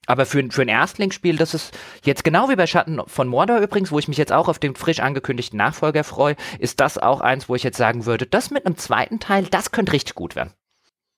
[0.08, 3.92] Aber für, für ein Erstlingsspiel, das ist jetzt genau wie bei Schatten von Mordor übrigens,
[3.92, 7.50] wo ich mich jetzt auch auf den frisch angekündigten Nachfolger freue, ist das auch eins,
[7.50, 10.54] wo ich jetzt sagen würde, das mit einem zweiten Teil, das könnte richtig gut werden.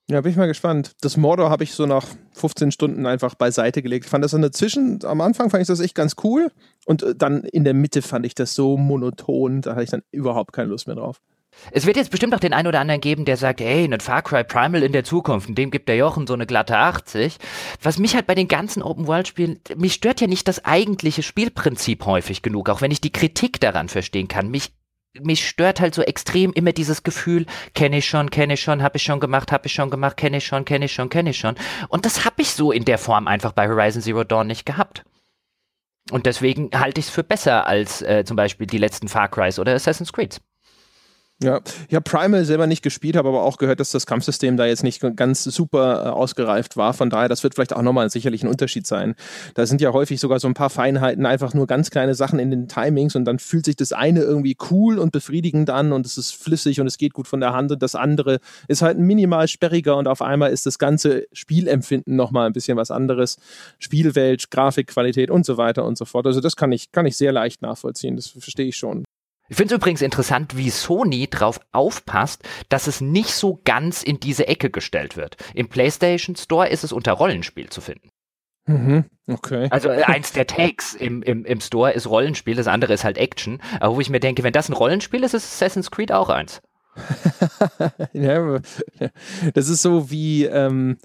[0.08, 0.96] Ja, bin ich mal gespannt.
[1.02, 4.06] Das Mordor habe ich so nach 15 Stunden einfach beiseite gelegt.
[4.06, 6.50] Ich fand das in der Zwischen, am Anfang fand ich das echt ganz cool
[6.84, 10.02] und äh, dann in der Mitte fand ich das so monoton, da hatte ich dann
[10.10, 11.20] überhaupt keine Lust mehr drauf.
[11.72, 14.22] Es wird jetzt bestimmt auch den einen oder anderen geben, der sagt, hey, ein Far
[14.22, 17.38] Cry Primal in der Zukunft, und dem gibt der Jochen so eine glatte 80.
[17.82, 22.42] Was mich halt bei den ganzen Open-World-Spielen, mich stört ja nicht das eigentliche Spielprinzip häufig
[22.42, 24.50] genug, auch wenn ich die Kritik daran verstehen kann.
[24.50, 24.72] Mich
[25.20, 28.96] mich stört halt so extrem immer dieses Gefühl, kenne ich schon, kenne ich schon, habe
[28.96, 31.38] ich schon gemacht, habe ich schon gemacht, kenne ich schon, kenne ich schon, kenne ich
[31.38, 31.56] schon.
[31.88, 35.04] Und das habe ich so in der Form einfach bei Horizon Zero Dawn nicht gehabt.
[36.10, 39.58] Und deswegen halte ich es für besser als äh, zum Beispiel die letzten Far Crys
[39.58, 40.40] oder Assassin's Creed.
[41.42, 44.66] Ja, ich habe Primal selber nicht gespielt, habe aber auch gehört, dass das Kampfsystem da
[44.66, 46.92] jetzt nicht ganz super äh, ausgereift war.
[46.92, 49.14] Von daher, das wird vielleicht auch nochmal sicherlich ein Unterschied sein.
[49.54, 52.50] Da sind ja häufig sogar so ein paar Feinheiten, einfach nur ganz kleine Sachen in
[52.50, 56.18] den Timings und dann fühlt sich das eine irgendwie cool und befriedigend an und es
[56.18, 59.48] ist flüssig und es geht gut von der Hand und das andere ist halt minimal
[59.48, 63.38] sperriger und auf einmal ist das ganze Spielempfinden nochmal ein bisschen was anderes.
[63.78, 66.26] Spielwelt, Grafikqualität und so weiter und so fort.
[66.26, 69.04] Also das kann ich, kann ich sehr leicht nachvollziehen, das verstehe ich schon.
[69.50, 74.20] Ich finde es übrigens interessant, wie Sony drauf aufpasst, dass es nicht so ganz in
[74.20, 75.36] diese Ecke gestellt wird.
[75.54, 78.10] Im PlayStation Store ist es unter Rollenspiel zu finden.
[78.66, 79.66] Mhm, okay.
[79.70, 83.18] Also äh, eins der Takes im, im, im Store ist Rollenspiel, das andere ist halt
[83.18, 83.60] Action.
[83.80, 86.62] Aber wo ich mir denke, wenn das ein Rollenspiel ist, ist Assassin's Creed auch eins.
[88.12, 88.60] ja,
[89.54, 90.98] das ist so wie, ähm,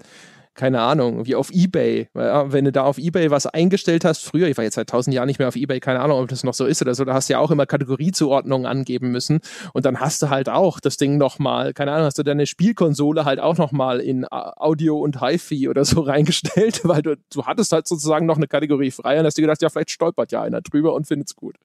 [0.56, 2.08] keine Ahnung, wie auf Ebay.
[2.14, 5.26] Wenn du da auf Ebay was eingestellt hast, früher, ich war jetzt seit tausend Jahren
[5.26, 7.28] nicht mehr auf Ebay, keine Ahnung, ob das noch so ist oder so, da hast
[7.28, 9.40] du ja auch immer Kategoriezuordnungen angeben müssen
[9.74, 13.24] und dann hast du halt auch das Ding nochmal, keine Ahnung, hast du deine Spielkonsole
[13.24, 17.86] halt auch nochmal in Audio und HiFi oder so reingestellt, weil du, du hattest halt
[17.86, 20.94] sozusagen noch eine Kategorie frei und hast dir gedacht, ja, vielleicht stolpert ja einer drüber
[20.94, 21.56] und findet's gut.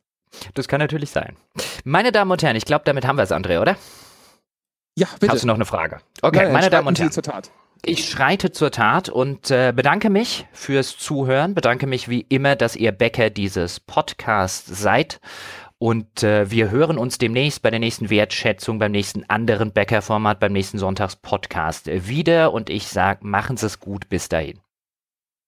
[0.53, 1.35] Das kann natürlich sein.
[1.83, 3.75] Meine Damen und Herren, ich glaube, damit haben wir es, André, oder?
[4.97, 5.33] Ja, bitte.
[5.33, 5.99] Hast du noch eine Frage?
[6.21, 7.11] Okay, Nein, meine Damen und Herren.
[7.83, 12.75] Ich schreite zur Tat und äh, bedanke mich fürs Zuhören, bedanke mich wie immer, dass
[12.75, 15.19] ihr Bäcker dieses Podcasts seid.
[15.79, 20.53] Und äh, wir hören uns demnächst bei der nächsten Wertschätzung, beim nächsten anderen Bäckerformat, beim
[20.53, 22.53] nächsten Sonntagspodcast wieder.
[22.53, 24.59] Und ich sage, machen Sie es gut bis dahin.